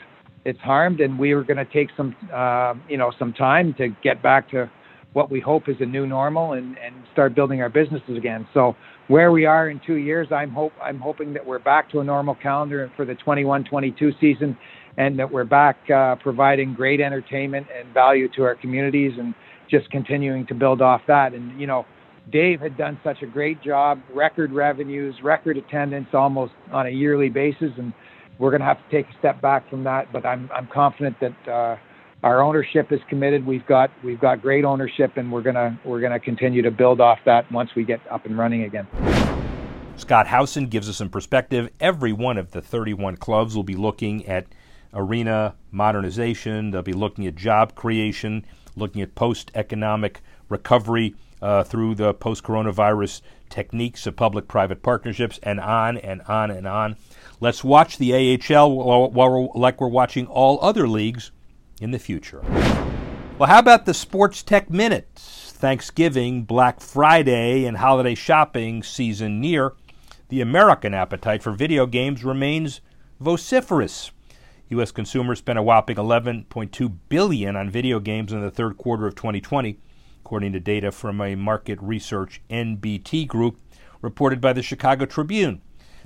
it's 0.45 0.59
harmed, 0.61 1.01
and 1.01 1.19
we 1.19 1.33
are 1.33 1.45
going 1.45 1.57
to 1.57 1.65
take 1.73 1.89
some 1.97 2.15
uh, 2.35 2.75
you 2.89 2.97
know 2.97 3.13
some 3.19 3.33
time 3.33 3.73
to 3.79 3.89
get 4.03 4.21
back 4.23 4.51
to 4.51 4.69
what 5.13 5.31
we 5.31 5.39
hope 5.39 5.69
is 5.69 5.77
a 5.79 5.87
new 5.87 6.05
normal 6.05 6.55
and, 6.55 6.77
and 6.79 6.97
start 7.13 7.37
building 7.37 7.63
our 7.63 7.69
businesses 7.69 8.17
again. 8.17 8.45
So 8.53 8.75
where 9.07 9.31
we 9.31 9.47
are 9.47 9.71
in 9.71 9.81
two 9.87 9.95
years, 9.95 10.27
I'm 10.33 10.51
hope 10.51 10.73
I'm 10.83 10.99
hoping 10.99 11.33
that 11.35 11.47
we're 11.47 11.61
back 11.61 11.89
to 11.93 12.01
a 12.01 12.05
normal 12.05 12.35
calendar 12.35 12.91
for 12.97 13.05
the 13.05 13.15
21-22 13.15 14.21
season, 14.21 14.59
and 14.97 15.17
that 15.21 15.31
we're 15.31 15.45
back 15.45 15.77
uh, 15.89 16.17
providing 16.17 16.75
great 16.75 17.01
entertainment 17.01 17.69
and 17.79 17.95
value 17.95 18.29
to 18.35 18.43
our 18.43 18.57
communities, 18.57 19.13
and 19.17 19.33
just 19.71 19.89
continuing 19.91 20.45
to 20.49 20.55
build 20.55 20.83
off 20.83 21.03
that. 21.07 21.35
And 21.35 21.61
you 21.61 21.69
know, 21.69 21.87
Dave 22.31 22.61
had 22.61 22.77
done 22.77 22.99
such 23.05 23.23
a 23.23 23.27
great 23.27 23.63
job, 23.63 24.01
record 24.13 24.53
revenues, 24.53 25.15
record 25.23 25.57
attendance 25.57 26.09
almost 26.13 26.53
on 26.73 26.87
a 26.87 26.91
yearly 26.91 27.29
basis, 27.29 27.71
and 27.77 27.93
we're 28.39 28.51
going 28.51 28.61
to 28.61 28.67
have 28.67 28.79
to 28.79 28.91
take 28.91 29.07
a 29.15 29.19
step 29.19 29.41
back 29.41 29.69
from 29.69 29.85
that. 29.85 30.13
But 30.13 30.25
I'm 30.25 30.51
I'm 30.53 30.67
confident 30.67 31.17
that 31.21 31.49
uh, 31.49 31.77
our 32.23 32.43
ownership 32.43 32.91
is 32.91 33.01
committed. 33.09 33.47
We've 33.47 33.67
got 33.67 33.91
we've 34.03 34.21
got 34.21 34.41
great 34.41 34.65
ownership, 34.65 35.17
and 35.17 35.31
we're 35.31 35.43
gonna 35.43 35.79
we're 35.85 36.01
gonna 36.01 36.19
continue 36.19 36.63
to 36.63 36.71
build 36.71 37.01
off 37.01 37.19
that 37.27 37.51
once 37.53 37.71
we 37.77 37.85
get 37.85 38.01
up 38.11 38.25
and 38.25 38.39
running 38.39 38.63
again. 38.63 38.87
Scott 39.97 40.27
Howson 40.27 40.69
gives 40.69 40.89
us 40.89 40.97
some 40.97 41.11
perspective. 41.11 41.71
Every 41.79 42.13
one 42.13 42.37
of 42.37 42.51
the 42.51 42.61
31 42.61 43.17
clubs 43.19 43.55
will 43.55 43.63
be 43.63 43.77
looking 43.77 44.27
at 44.27 44.47
arena 44.93 45.55
modernization. 45.71 46.73
They'll 46.73 46.83
be 46.83 46.93
looking 46.93 47.27
at 47.27 47.37
job 47.37 47.77
creation, 47.77 48.45
looking 48.75 49.03
at 49.03 49.15
post-economic 49.15 50.21
recovery 50.49 51.15
uh, 51.45 51.63
through 51.63 51.95
the 51.95 52.15
post-coronavirus 52.15 53.21
techniques 53.51 54.07
of 54.07 54.17
public-private 54.17 54.83
partnerships, 54.83 55.39
and 55.43 55.61
on 55.61 55.99
and 55.99 56.23
on 56.23 56.51
and 56.51 56.67
on. 56.67 56.97
Let's 57.39 57.63
watch 57.63 57.99
the 57.99 58.15
AHL 58.15 58.73
while, 58.73 59.11
while 59.11 59.31
we're, 59.31 59.49
like 59.55 59.79
we're 59.79 59.89
watching 59.89 60.27
all 60.27 60.59
other 60.63 60.89
leagues 60.89 61.33
in 61.83 61.91
the 61.91 61.99
future. 61.99 62.41
Well, 63.37 63.51
how 63.51 63.59
about 63.59 63.85
the 63.85 63.93
Sports 63.93 64.43
Tech 64.43 64.71
Minute? 64.71 65.11
Thanksgiving, 65.17 66.45
Black 66.45 66.81
Friday, 66.81 67.67
and 67.67 67.77
holiday 67.77 68.15
shopping 68.15 68.83
season 68.83 69.39
near. 69.39 69.75
The 70.31 70.41
American 70.41 70.95
appetite 70.95 71.43
for 71.43 71.53
video 71.53 71.85
games 71.85 72.25
remains 72.25 72.81
vociferous. 73.21 74.11
U.S. 74.71 74.91
consumers 74.93 75.41
spent 75.41 75.59
a 75.59 75.63
whopping 75.63 75.97
11.2 75.97 76.97
billion 77.11 77.55
on 77.55 77.69
video 77.69 78.01
games 78.01 78.33
in 78.33 78.41
the 78.41 78.51
third 78.51 78.79
quarter 78.79 79.07
of 79.07 79.15
2020, 79.15 79.79
according 80.25 80.55
to 80.55 80.59
data 80.61 80.91
from 80.91 81.21
a 81.21 81.35
market 81.35 81.79
research 81.83 82.41
NPD 82.49 83.27
group 83.27 83.61
reported 84.01 84.41
by 84.41 84.55
the 84.55 84.63
Chicago 84.63 85.05
Tribune. 85.05 85.61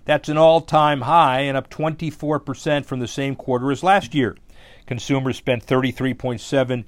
That's 0.06 0.28
an 0.28 0.36
all-time 0.36 1.02
high 1.02 1.42
and 1.42 1.56
up 1.56 1.70
24% 1.70 2.84
from 2.84 2.98
the 2.98 3.06
same 3.06 3.36
quarter 3.36 3.70
as 3.70 3.84
last 3.84 4.16
year. 4.16 4.36
Consumers 4.86 5.36
spent 5.36 5.64
33.7 5.64 6.84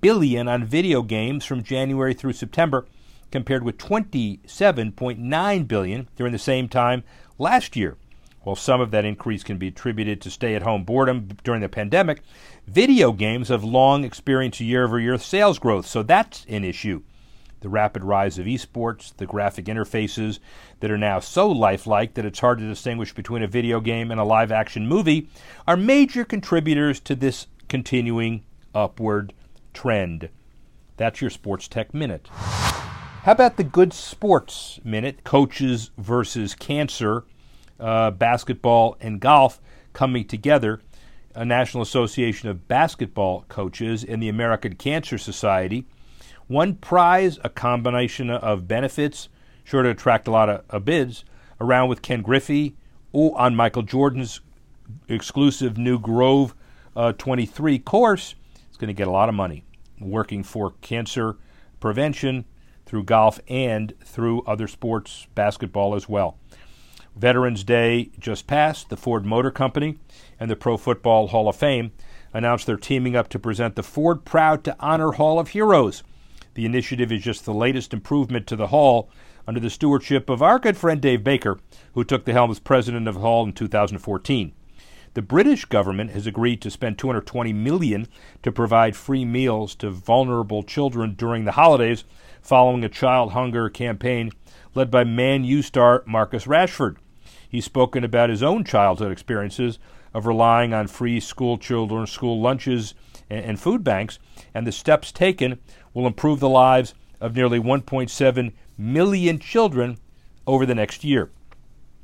billion 0.00 0.48
on 0.48 0.64
video 0.64 1.02
games 1.02 1.44
from 1.44 1.62
January 1.62 2.14
through 2.14 2.32
September, 2.32 2.86
compared 3.30 3.62
with 3.62 3.76
27.9 3.76 5.68
billion 5.68 6.08
during 6.16 6.32
the 6.32 6.38
same 6.38 6.66
time 6.66 7.04
last 7.38 7.76
year. 7.76 7.98
While 8.42 8.56
some 8.56 8.80
of 8.80 8.90
that 8.92 9.04
increase 9.04 9.44
can 9.44 9.58
be 9.58 9.68
attributed 9.68 10.22
to 10.22 10.30
stay-at-home 10.30 10.84
boredom 10.84 11.28
during 11.44 11.60
the 11.60 11.68
pandemic, 11.68 12.22
video 12.70 13.10
games 13.10 13.48
have 13.48 13.64
long 13.64 14.04
experienced 14.04 14.60
year-over-year 14.60 15.18
sales 15.18 15.58
growth, 15.58 15.86
so 15.86 16.04
that's 16.04 16.46
an 16.48 16.62
issue. 16.62 17.02
The 17.62 17.68
rapid 17.68 18.04
rise 18.04 18.38
of 18.38 18.46
esports, 18.46 19.14
the 19.16 19.26
graphic 19.26 19.64
interfaces 19.64 20.38
that 20.78 20.90
are 20.90 20.96
now 20.96 21.18
so 21.18 21.50
lifelike 21.50 22.14
that 22.14 22.24
it's 22.24 22.38
hard 22.38 22.58
to 22.60 22.68
distinguish 22.68 23.12
between 23.12 23.42
a 23.42 23.48
video 23.48 23.80
game 23.80 24.12
and 24.12 24.20
a 24.20 24.24
live 24.24 24.52
action 24.52 24.86
movie 24.86 25.28
are 25.66 25.76
major 25.76 26.24
contributors 26.24 27.00
to 27.00 27.16
this 27.16 27.48
continuing 27.68 28.44
upward 28.72 29.32
trend. 29.74 30.28
That's 30.96 31.20
your 31.20 31.30
Sports 31.30 31.66
Tech 31.66 31.92
Minute. 31.92 32.28
How 32.28 33.32
about 33.32 33.56
the 33.56 33.64
Good 33.64 33.92
Sports 33.92 34.78
Minute? 34.84 35.24
Coaches 35.24 35.90
versus 35.98 36.54
cancer, 36.54 37.24
uh, 37.80 38.12
basketball 38.12 38.96
and 39.00 39.18
golf 39.18 39.60
coming 39.92 40.24
together. 40.24 40.80
A 41.34 41.44
National 41.44 41.82
Association 41.82 42.48
of 42.48 42.66
Basketball 42.66 43.44
Coaches 43.48 44.04
and 44.04 44.22
the 44.22 44.28
American 44.28 44.74
Cancer 44.74 45.18
Society. 45.18 45.86
One 46.48 46.74
prize, 46.74 47.38
a 47.44 47.48
combination 47.48 48.30
of 48.30 48.66
benefits, 48.66 49.28
sure 49.62 49.82
to 49.82 49.90
attract 49.90 50.26
a 50.26 50.32
lot 50.32 50.48
of, 50.48 50.64
of 50.68 50.84
bids, 50.84 51.24
around 51.60 51.88
with 51.88 52.02
Ken 52.02 52.22
Griffey 52.22 52.74
on 53.12 53.54
Michael 53.54 53.82
Jordan's 53.82 54.40
exclusive 55.08 55.78
new 55.78 55.98
Grove 55.98 56.54
uh, 56.96 57.12
23 57.12 57.78
course. 57.78 58.34
It's 58.68 58.76
going 58.76 58.88
to 58.88 58.94
get 58.94 59.08
a 59.08 59.12
lot 59.12 59.28
of 59.28 59.34
money 59.34 59.64
working 60.00 60.42
for 60.42 60.72
cancer 60.80 61.36
prevention 61.78 62.44
through 62.86 63.04
golf 63.04 63.38
and 63.46 63.92
through 64.04 64.42
other 64.42 64.66
sports, 64.66 65.28
basketball 65.34 65.94
as 65.94 66.08
well. 66.08 66.36
Veterans 67.14 67.64
Day 67.64 68.10
just 68.18 68.46
passed. 68.46 68.88
The 68.88 68.96
Ford 68.96 69.24
Motor 69.24 69.50
Company 69.50 69.98
and 70.40 70.50
the 70.50 70.56
Pro 70.56 70.76
Football 70.76 71.28
Hall 71.28 71.48
of 71.48 71.54
Fame 71.54 71.92
announced 72.32 72.66
they're 72.66 72.76
teaming 72.76 73.14
up 73.14 73.28
to 73.28 73.38
present 73.38 73.76
the 73.76 73.82
Ford 73.82 74.24
Proud 74.24 74.64
to 74.64 74.76
Honor 74.80 75.12
Hall 75.12 75.38
of 75.38 75.48
Heroes. 75.50 76.02
The 76.54 76.64
initiative 76.64 77.12
is 77.12 77.22
just 77.22 77.44
the 77.44 77.54
latest 77.54 77.92
improvement 77.92 78.46
to 78.48 78.56
the 78.56 78.68
Hall 78.68 79.10
under 79.46 79.60
the 79.60 79.70
stewardship 79.70 80.30
of 80.30 80.42
our 80.42 80.58
good 80.58 80.76
friend 80.76 81.00
Dave 81.00 81.22
Baker, 81.22 81.58
who 81.94 82.04
took 82.04 82.24
the 82.24 82.32
helm 82.32 82.50
as 82.50 82.58
president 82.58 83.06
of 83.06 83.14
the 83.14 83.20
Hall 83.20 83.44
in 83.44 83.52
2014. 83.52 84.52
The 85.14 85.22
British 85.22 85.64
government 85.64 86.12
has 86.12 86.26
agreed 86.26 86.62
to 86.62 86.70
spend 86.70 86.96
220 86.98 87.52
million 87.52 88.06
to 88.44 88.52
provide 88.52 88.94
free 88.94 89.24
meals 89.24 89.74
to 89.76 89.90
vulnerable 89.90 90.62
children 90.62 91.14
during 91.14 91.44
the 91.44 91.52
holidays, 91.52 92.04
following 92.40 92.84
a 92.84 92.88
child 92.88 93.32
hunger 93.32 93.68
campaign 93.68 94.30
led 94.74 94.88
by 94.88 95.02
Man 95.02 95.42
U 95.42 95.62
star 95.62 96.04
Marcus 96.06 96.46
Rashford. 96.46 96.96
He's 97.48 97.64
spoken 97.64 98.04
about 98.04 98.30
his 98.30 98.42
own 98.42 98.62
childhood 98.62 99.10
experiences 99.10 99.80
of 100.12 100.26
relying 100.26 100.72
on 100.72 100.86
free 100.86 101.20
school 101.20 101.58
children, 101.58 102.06
school 102.06 102.40
lunches, 102.40 102.94
and, 103.28 103.44
and 103.44 103.60
food 103.60 103.84
banks, 103.84 104.18
and 104.54 104.66
the 104.66 104.72
steps 104.72 105.12
taken 105.12 105.58
will 105.94 106.06
improve 106.06 106.40
the 106.40 106.48
lives 106.48 106.94
of 107.20 107.36
nearly 107.36 107.60
1.7 107.60 108.52
million 108.78 109.38
children 109.38 109.98
over 110.46 110.66
the 110.66 110.74
next 110.74 111.04
year. 111.04 111.30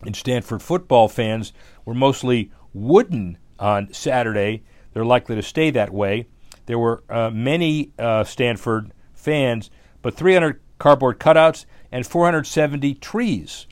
And 0.03 0.15
Stanford 0.15 0.63
football 0.63 1.09
fans 1.09 1.53
were 1.85 1.95
mostly 1.95 2.51
wooden 2.75 3.39
on 3.59 3.93
Saturday. 3.93 4.63
They're 4.93 5.05
likely 5.05 5.37
to 5.37 5.43
stay 5.43 5.71
that 5.71 5.93
way. 5.93 6.27
There 6.67 6.79
were 6.79 7.03
uh, 7.09 7.31
many 7.31 7.93
uh, 7.99 8.25
Stanford 8.25 8.93
fans, 9.15 9.71
but 10.03 10.15
300 10.15 10.61
cardboard 10.79 11.19
cutouts 11.19 11.65
and 11.91 12.07
470 12.07 12.95
trees. 12.95 13.67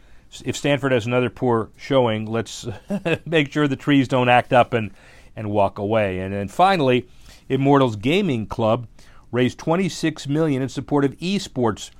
If 0.44 0.57
Stanford 0.57 0.92
has 0.92 1.07
another 1.07 1.31
poor 1.31 1.70
showing, 1.77 2.27
let's 2.27 2.66
make 3.27 3.53
sure 3.53 3.68
the 3.68 3.77
trees 3.77 4.09
don't 4.09 4.29
act 4.29 4.53
up 4.53 4.73
and, 4.73 4.90
and 5.37 5.51
walk 5.51 5.79
away. 5.79 6.20
And 6.20 6.33
then 6.33 6.49
finally, 6.49 7.09
Immortals 7.49 7.97
Gaming 7.97 8.47
Club 8.47 8.87
raised 9.31 9.59
26 9.59 10.29
million 10.29 10.62
in 10.62 10.68
support 10.68 11.05
of 11.05 11.16
esports 11.18 11.90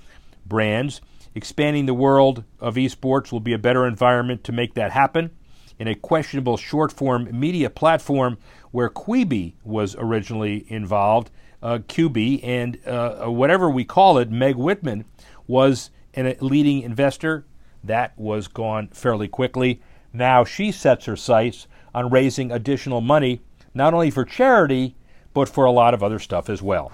brands. 0.47 1.01
Expanding 1.35 1.87
the 1.87 1.94
world 1.94 2.44
of 2.61 2.77
esports 2.77 3.33
will 3.33 3.40
be 3.40 3.53
a 3.53 3.59
better 3.59 3.87
environment 3.87 4.44
to 4.44 4.53
make 4.53 4.75
that 4.75 4.92
happen. 4.92 5.31
In 5.79 5.88
a 5.88 5.97
questionable 5.97 6.57
short 6.57 6.92
form 6.92 7.29
media 7.38 7.68
platform 7.68 8.38
where 8.70 8.88
Quibi 8.88 9.55
was 9.64 9.97
originally 9.99 10.64
involved, 10.68 11.31
uh, 11.61 11.79
QB, 11.79 12.40
and 12.44 12.79
uh, 12.87 13.27
whatever 13.27 13.68
we 13.68 13.85
call 13.85 14.18
it, 14.18 14.31
Meg 14.31 14.55
Whitman 14.55 15.05
was 15.49 15.90
a 16.16 16.37
leading 16.40 16.83
investor. 16.83 17.44
That 17.85 18.18
was 18.18 18.49
gone 18.49 18.88
fairly 18.88 19.29
quickly. 19.29 19.81
Now 20.12 20.44
she 20.44 20.73
sets 20.73 21.05
her 21.07 21.16
sights 21.16 21.66
on 21.94 22.11
raising 22.11 22.51
additional 22.51 23.01
money 23.01 23.40
not 23.75 23.92
only 23.92 24.11
for 24.11 24.25
charity, 24.25 24.97
but 25.33 25.49
for 25.49 25.64
a 25.64 25.73
lot 25.73 25.94
of 25.94 26.03
other 26.03 26.18
stuff 26.18 26.49
as 26.49 26.62
well. 26.62 26.90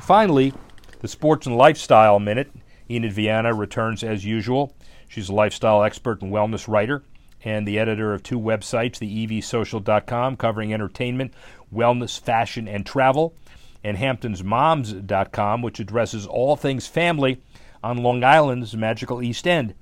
Finally, 0.00 0.52
the 1.00 1.08
Sports 1.08 1.46
and 1.46 1.56
Lifestyle 1.56 2.18
Minute. 2.18 2.50
Enid 2.90 3.12
Viana 3.12 3.54
returns 3.54 4.04
as 4.04 4.24
usual. 4.24 4.74
She's 5.08 5.28
a 5.28 5.34
lifestyle 5.34 5.82
expert 5.82 6.20
and 6.20 6.32
wellness 6.32 6.68
writer 6.68 7.02
and 7.44 7.68
the 7.68 7.78
editor 7.78 8.12
of 8.12 8.22
two 8.22 8.40
websites, 8.40 8.98
the 8.98 9.26
evsocial.com, 9.26 10.36
covering 10.36 10.72
entertainment, 10.72 11.32
wellness, 11.72 12.18
fashion, 12.18 12.66
and 12.66 12.86
travel, 12.86 13.34
and 13.84 13.98
hamptonsmoms.com, 13.98 15.62
which 15.62 15.78
addresses 15.78 16.26
all 16.26 16.56
things 16.56 16.86
family 16.86 17.40
on 17.82 17.98
Long 17.98 18.24
Island's 18.24 18.74
magical 18.74 19.22
East 19.22 19.46
End. 19.46 19.74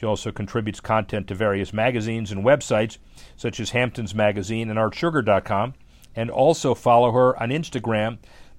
She 0.00 0.06
also 0.06 0.32
contributes 0.32 0.80
content 0.80 1.28
to 1.28 1.34
various 1.34 1.74
magazines 1.74 2.32
and 2.32 2.42
websites, 2.42 2.96
such 3.36 3.60
as 3.60 3.72
Hamptons 3.72 4.14
Magazine 4.14 4.70
and 4.70 4.78
ArtSugar.com, 4.78 5.74
and 6.16 6.30
also 6.30 6.74
follow 6.74 7.12
her 7.12 7.38
on 7.38 7.50
Instagram, 7.50 8.16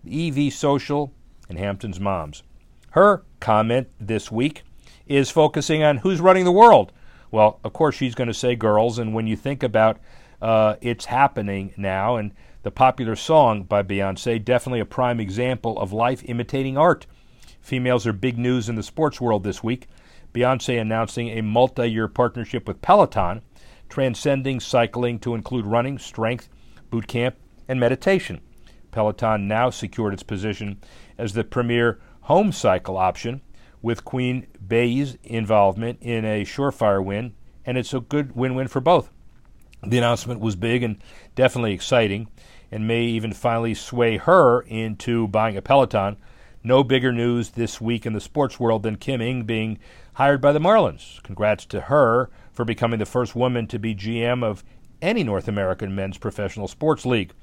EV 0.08 0.54
Social 0.54 1.12
and 1.50 1.58
Hamptons 1.58 2.00
Moms. 2.00 2.44
Her 2.92 3.24
comment 3.40 3.88
this 4.00 4.32
week 4.32 4.62
is 5.08 5.32
focusing 5.32 5.82
on 5.82 5.98
who's 5.98 6.22
running 6.22 6.46
the 6.46 6.52
world. 6.52 6.92
Well, 7.32 7.60
of 7.64 7.74
course, 7.74 7.96
she's 7.96 8.14
going 8.14 8.28
to 8.28 8.36
say 8.36 8.56
girls, 8.56 9.00
and 9.00 9.16
when 9.16 9.26
you 9.26 9.36
think 9.36 9.64
about 9.64 9.98
uh, 10.44 10.76
it's 10.80 11.06
happening 11.06 11.74
now, 11.76 12.18
and 12.18 12.36
the 12.62 12.70
popular 12.70 13.16
song 13.16 13.64
by 13.64 13.82
Beyonce, 13.82 14.46
definitely 14.46 14.80
a 14.80 14.86
prime 14.86 15.20
example 15.20 15.80
of 15.80 15.92
life 15.92 16.22
imitating 16.24 16.78
art. 16.78 17.08
Females 17.62 18.06
are 18.06 18.14
big 18.14 18.38
news 18.38 18.70
in 18.70 18.76
the 18.76 18.84
sports 18.84 19.20
world 19.20 19.44
this 19.44 19.64
week. 19.64 19.88
Beyonce 20.34 20.80
announcing 20.80 21.30
a 21.30 21.42
multi 21.42 21.90
year 21.90 22.08
partnership 22.08 22.68
with 22.68 22.82
Peloton, 22.82 23.42
transcending 23.90 24.60
cycling 24.60 25.20
to 25.20 25.36
include 25.36 25.66
running, 25.66 25.98
strength, 25.98 26.50
boot 26.90 27.08
camp, 27.08 27.36
and 27.68 27.80
meditation. 27.80 28.42
Peloton 28.92 29.48
now 29.48 29.70
secured 29.70 30.14
its 30.14 30.24
position 30.24 30.80
as 31.18 31.34
the 31.34 31.44
premier 31.44 32.00
home 32.22 32.52
cycle 32.52 32.98
option 32.98 33.42
with 33.82 34.06
Queen 34.06 34.48
Bey's 34.66 35.18
involvement 35.24 36.00
in 36.02 36.24
a 36.24 36.46
surefire 36.46 37.04
win, 37.04 37.34
and 37.66 37.78
it's 37.78 37.94
a 37.94 38.00
good 38.00 38.36
win 38.36 38.56
win 38.56 38.68
for 38.68 38.80
both. 38.80 39.10
The 39.84 39.98
announcement 39.98 40.40
was 40.40 40.56
big 40.56 40.84
and 40.84 41.02
definitely 41.36 41.74
exciting, 41.74 42.28
and 42.72 42.88
may 42.88 43.04
even 43.04 43.34
finally 43.34 43.74
sway 43.74 44.18
her 44.18 44.62
into 44.62 45.28
buying 45.28 45.58
a 45.58 45.62
Peloton. 45.62 46.18
No 46.64 46.84
bigger 46.84 47.12
news 47.12 47.50
this 47.50 47.82
week 47.82 48.06
in 48.06 48.14
the 48.14 48.22
sports 48.22 48.60
world 48.60 48.84
than 48.84 48.98
Kim 48.98 49.20
Ng 49.20 49.46
being 49.46 49.80
hired 50.14 50.42
by 50.42 50.52
the 50.52 50.60
Marlins. 50.60 51.22
Congrats 51.24 51.66
to 51.66 51.82
her 51.82 52.30
for 52.54 52.64
becoming 52.64 53.00
the 53.00 53.06
first 53.08 53.36
woman 53.36 53.66
to 53.66 53.80
be 53.80 53.96
GM 53.96 54.44
of 54.44 54.64
any 55.02 55.24
North 55.24 55.48
American 55.48 55.96
men's 55.96 56.20
professional 56.20 56.68
sports 56.68 57.04
league. 57.04 57.34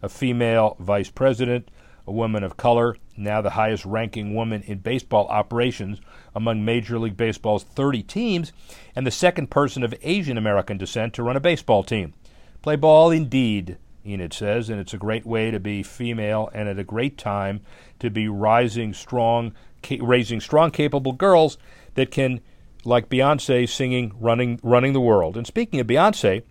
A 0.00 0.08
female 0.08 0.76
vice 0.80 1.10
president, 1.10 1.68
a 2.06 2.12
woman 2.12 2.42
of 2.42 2.56
color, 2.56 2.96
now 3.18 3.42
the 3.42 3.50
highest 3.50 3.84
ranking 3.84 4.34
woman 4.34 4.62
in 4.62 4.78
baseball 4.78 5.26
operations 5.26 6.00
among 6.34 6.64
Major 6.64 6.98
League 6.98 7.18
Baseball's 7.18 7.64
30 7.64 8.02
teams, 8.04 8.52
and 8.96 9.06
the 9.06 9.10
second 9.10 9.50
person 9.50 9.82
of 9.82 9.94
Asian 10.00 10.38
American 10.38 10.78
descent 10.78 11.12
to 11.12 11.22
run 11.22 11.36
a 11.36 11.40
baseball 11.40 11.82
team. 11.84 12.14
Play 12.62 12.76
ball 12.76 13.10
indeed, 13.10 13.76
Enid 14.06 14.32
says, 14.32 14.68
and 14.68 14.80
it's 14.80 14.94
a 14.94 14.98
great 14.98 15.24
way 15.24 15.50
to 15.50 15.58
be 15.58 15.82
female 15.82 16.50
and 16.52 16.68
at 16.68 16.78
a 16.78 16.84
great 16.84 17.16
time 17.16 17.60
to 17.98 18.10
be 18.10 18.28
rising 18.28 18.92
strong, 18.92 19.52
raising 20.00 20.40
strong, 20.40 20.70
capable 20.70 21.12
girls 21.12 21.58
that 21.94 22.10
can, 22.10 22.40
like 22.84 23.08
Beyonce, 23.08 23.68
singing 23.68 24.12
"Running, 24.20 24.60
Running 24.62 24.92
the 24.92 25.00
World." 25.00 25.36
And 25.36 25.46
speaking 25.46 25.80
of 25.80 25.86
Beyonce, 25.86 26.42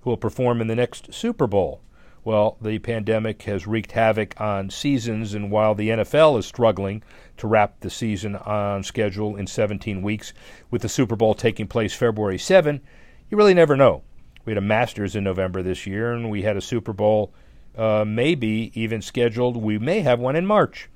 who 0.00 0.10
will 0.10 0.16
perform 0.16 0.60
in 0.60 0.66
the 0.66 0.76
next 0.76 1.12
Super 1.12 1.46
Bowl. 1.46 1.80
Well, 2.24 2.58
the 2.60 2.78
pandemic 2.80 3.42
has 3.44 3.66
wreaked 3.66 3.92
havoc 3.92 4.38
on 4.38 4.68
seasons, 4.68 5.32
and 5.32 5.50
while 5.50 5.74
the 5.74 5.88
NFL 5.88 6.38
is 6.38 6.44
struggling 6.44 7.02
to 7.38 7.46
wrap 7.46 7.80
the 7.80 7.88
season 7.88 8.36
on 8.36 8.82
schedule 8.82 9.34
in 9.36 9.46
17 9.46 10.02
weeks, 10.02 10.34
with 10.70 10.82
the 10.82 10.90
Super 10.90 11.16
Bowl 11.16 11.34
taking 11.34 11.66
place 11.66 11.94
February 11.94 12.36
7, 12.36 12.82
you 13.30 13.38
really 13.38 13.54
never 13.54 13.76
know. 13.76 14.02
We 14.48 14.52
had 14.52 14.64
a 14.64 14.66
Masters 14.66 15.14
in 15.14 15.24
November 15.24 15.62
this 15.62 15.86
year, 15.86 16.14
and 16.14 16.30
we 16.30 16.40
had 16.40 16.56
a 16.56 16.62
Super 16.62 16.94
Bowl 16.94 17.34
uh, 17.76 18.06
maybe 18.06 18.72
even 18.72 19.02
scheduled. 19.02 19.58
We 19.58 19.78
may 19.78 20.00
have 20.00 20.20
one 20.20 20.36
in 20.36 20.46
March. 20.46 20.88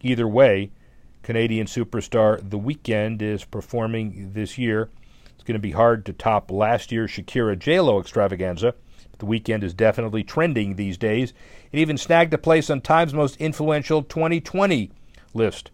Either 0.00 0.26
way, 0.26 0.72
Canadian 1.22 1.68
superstar 1.68 2.40
The 2.50 2.58
Weeknd 2.58 3.22
is 3.22 3.44
performing 3.44 4.32
this 4.32 4.58
year. 4.58 4.90
It's 5.36 5.44
going 5.44 5.54
to 5.54 5.60
be 5.60 5.70
hard 5.70 6.04
to 6.06 6.12
top 6.12 6.50
last 6.50 6.90
year's 6.90 7.12
Shakira 7.12 7.56
J-Lo 7.56 8.00
extravaganza. 8.00 8.74
The 9.18 9.26
Weeknd 9.26 9.62
is 9.62 9.72
definitely 9.72 10.24
trending 10.24 10.74
these 10.74 10.98
days. 10.98 11.32
It 11.70 11.78
even 11.78 11.98
snagged 11.98 12.34
a 12.34 12.38
place 12.38 12.70
on 12.70 12.80
Time's 12.80 13.14
most 13.14 13.36
influential 13.36 14.02
2020 14.02 14.90
list. 15.32 15.70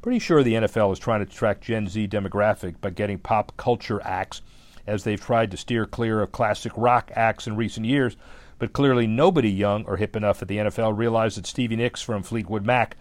Pretty 0.00 0.20
sure 0.20 0.44
the 0.44 0.54
NFL 0.54 0.92
is 0.92 1.00
trying 1.00 1.26
to 1.26 1.28
attract 1.28 1.64
Gen 1.64 1.88
Z 1.88 2.06
demographic 2.06 2.80
by 2.80 2.90
getting 2.90 3.18
pop 3.18 3.56
culture 3.56 4.00
acts, 4.04 4.42
as 4.88 5.04
they've 5.04 5.20
tried 5.20 5.50
to 5.52 5.56
steer 5.56 5.86
clear 5.86 6.20
of 6.20 6.32
classic 6.32 6.72
rock 6.76 7.12
acts 7.14 7.46
in 7.46 7.56
recent 7.56 7.86
years. 7.86 8.16
But 8.58 8.72
clearly, 8.72 9.06
nobody 9.06 9.50
young 9.50 9.84
or 9.84 9.96
hip 9.96 10.16
enough 10.16 10.42
at 10.42 10.48
the 10.48 10.56
NFL 10.56 10.96
realized 10.96 11.38
that 11.38 11.46
Stevie 11.46 11.76
Nicks 11.76 12.02
from 12.02 12.22
Fleetwood 12.24 12.66
Mac 12.66 12.96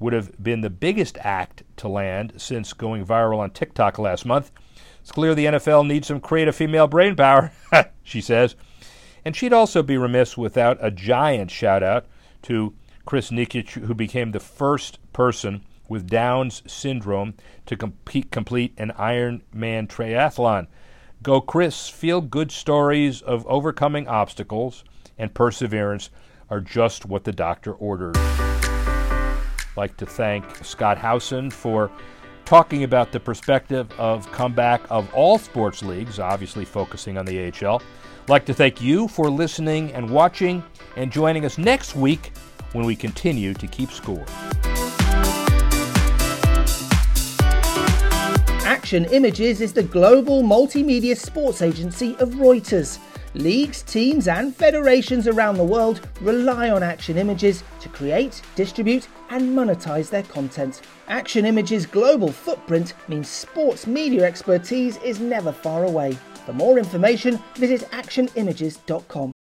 would 0.00 0.12
have 0.12 0.42
been 0.42 0.62
the 0.62 0.70
biggest 0.70 1.18
act 1.20 1.62
to 1.76 1.88
land 1.88 2.32
since 2.36 2.72
going 2.72 3.04
viral 3.04 3.38
on 3.38 3.50
TikTok 3.50 3.98
last 3.98 4.24
month. 4.24 4.50
It's 5.00 5.12
clear 5.12 5.34
the 5.34 5.46
NFL 5.46 5.86
needs 5.86 6.08
some 6.08 6.20
creative 6.20 6.56
female 6.56 6.86
brain 6.86 7.16
power, 7.16 7.52
she 8.02 8.20
says. 8.20 8.54
And 9.24 9.36
she'd 9.36 9.52
also 9.52 9.82
be 9.82 9.96
remiss 9.96 10.36
without 10.36 10.78
a 10.80 10.90
giant 10.90 11.50
shout 11.50 11.82
out 11.82 12.06
to 12.42 12.74
Chris 13.04 13.30
Nikic, 13.30 13.70
who 13.70 13.94
became 13.94 14.32
the 14.32 14.40
first 14.40 14.98
person 15.12 15.64
with 15.88 16.08
Down's 16.08 16.62
syndrome 16.66 17.34
to 17.66 17.76
complete 17.76 18.72
an 18.78 18.92
Ironman 18.98 19.88
triathlon. 19.88 20.66
Go, 21.22 21.40
Chris. 21.40 21.88
Feel 21.88 22.20
good 22.20 22.50
stories 22.50 23.22
of 23.22 23.46
overcoming 23.46 24.08
obstacles 24.08 24.84
and 25.18 25.32
perseverance 25.32 26.10
are 26.50 26.60
just 26.60 27.06
what 27.06 27.24
the 27.24 27.32
doctor 27.32 27.72
ordered 27.72 28.16
like 29.76 29.96
to 29.96 30.06
thank 30.06 30.44
Scott 30.64 30.98
Howson 30.98 31.50
for 31.50 31.90
talking 32.44 32.84
about 32.84 33.12
the 33.12 33.20
perspective 33.20 33.90
of 33.98 34.30
comeback 34.32 34.82
of 34.90 35.12
all 35.14 35.38
sports 35.38 35.82
leagues, 35.82 36.18
obviously 36.18 36.64
focusing 36.64 37.16
on 37.16 37.24
the 37.24 37.52
AHL. 37.52 37.80
Like 38.28 38.44
to 38.46 38.54
thank 38.54 38.80
you 38.80 39.08
for 39.08 39.30
listening 39.30 39.92
and 39.92 40.08
watching 40.08 40.62
and 40.96 41.10
joining 41.10 41.44
us 41.44 41.58
next 41.58 41.96
week 41.96 42.32
when 42.72 42.84
we 42.84 42.96
continue 42.96 43.54
to 43.54 43.66
keep 43.66 43.90
score. 43.90 44.24
Action 48.92 49.10
Images 49.14 49.62
is 49.62 49.72
the 49.72 49.84
global 49.84 50.42
multimedia 50.42 51.16
sports 51.16 51.62
agency 51.62 52.14
of 52.18 52.28
Reuters. 52.32 52.98
Leagues, 53.32 53.80
teams, 53.80 54.28
and 54.28 54.54
federations 54.54 55.26
around 55.26 55.56
the 55.56 55.64
world 55.64 56.06
rely 56.20 56.68
on 56.68 56.82
Action 56.82 57.16
Images 57.16 57.64
to 57.80 57.88
create, 57.88 58.42
distribute, 58.54 59.08
and 59.30 59.56
monetize 59.56 60.10
their 60.10 60.24
content. 60.24 60.82
Action 61.08 61.46
Images' 61.46 61.86
global 61.86 62.30
footprint 62.30 62.92
means 63.08 63.28
sports 63.28 63.86
media 63.86 64.26
expertise 64.26 64.98
is 64.98 65.20
never 65.20 65.52
far 65.52 65.86
away. 65.86 66.12
For 66.44 66.52
more 66.52 66.78
information, 66.78 67.42
visit 67.54 67.88
actionimages.com. 67.92 69.32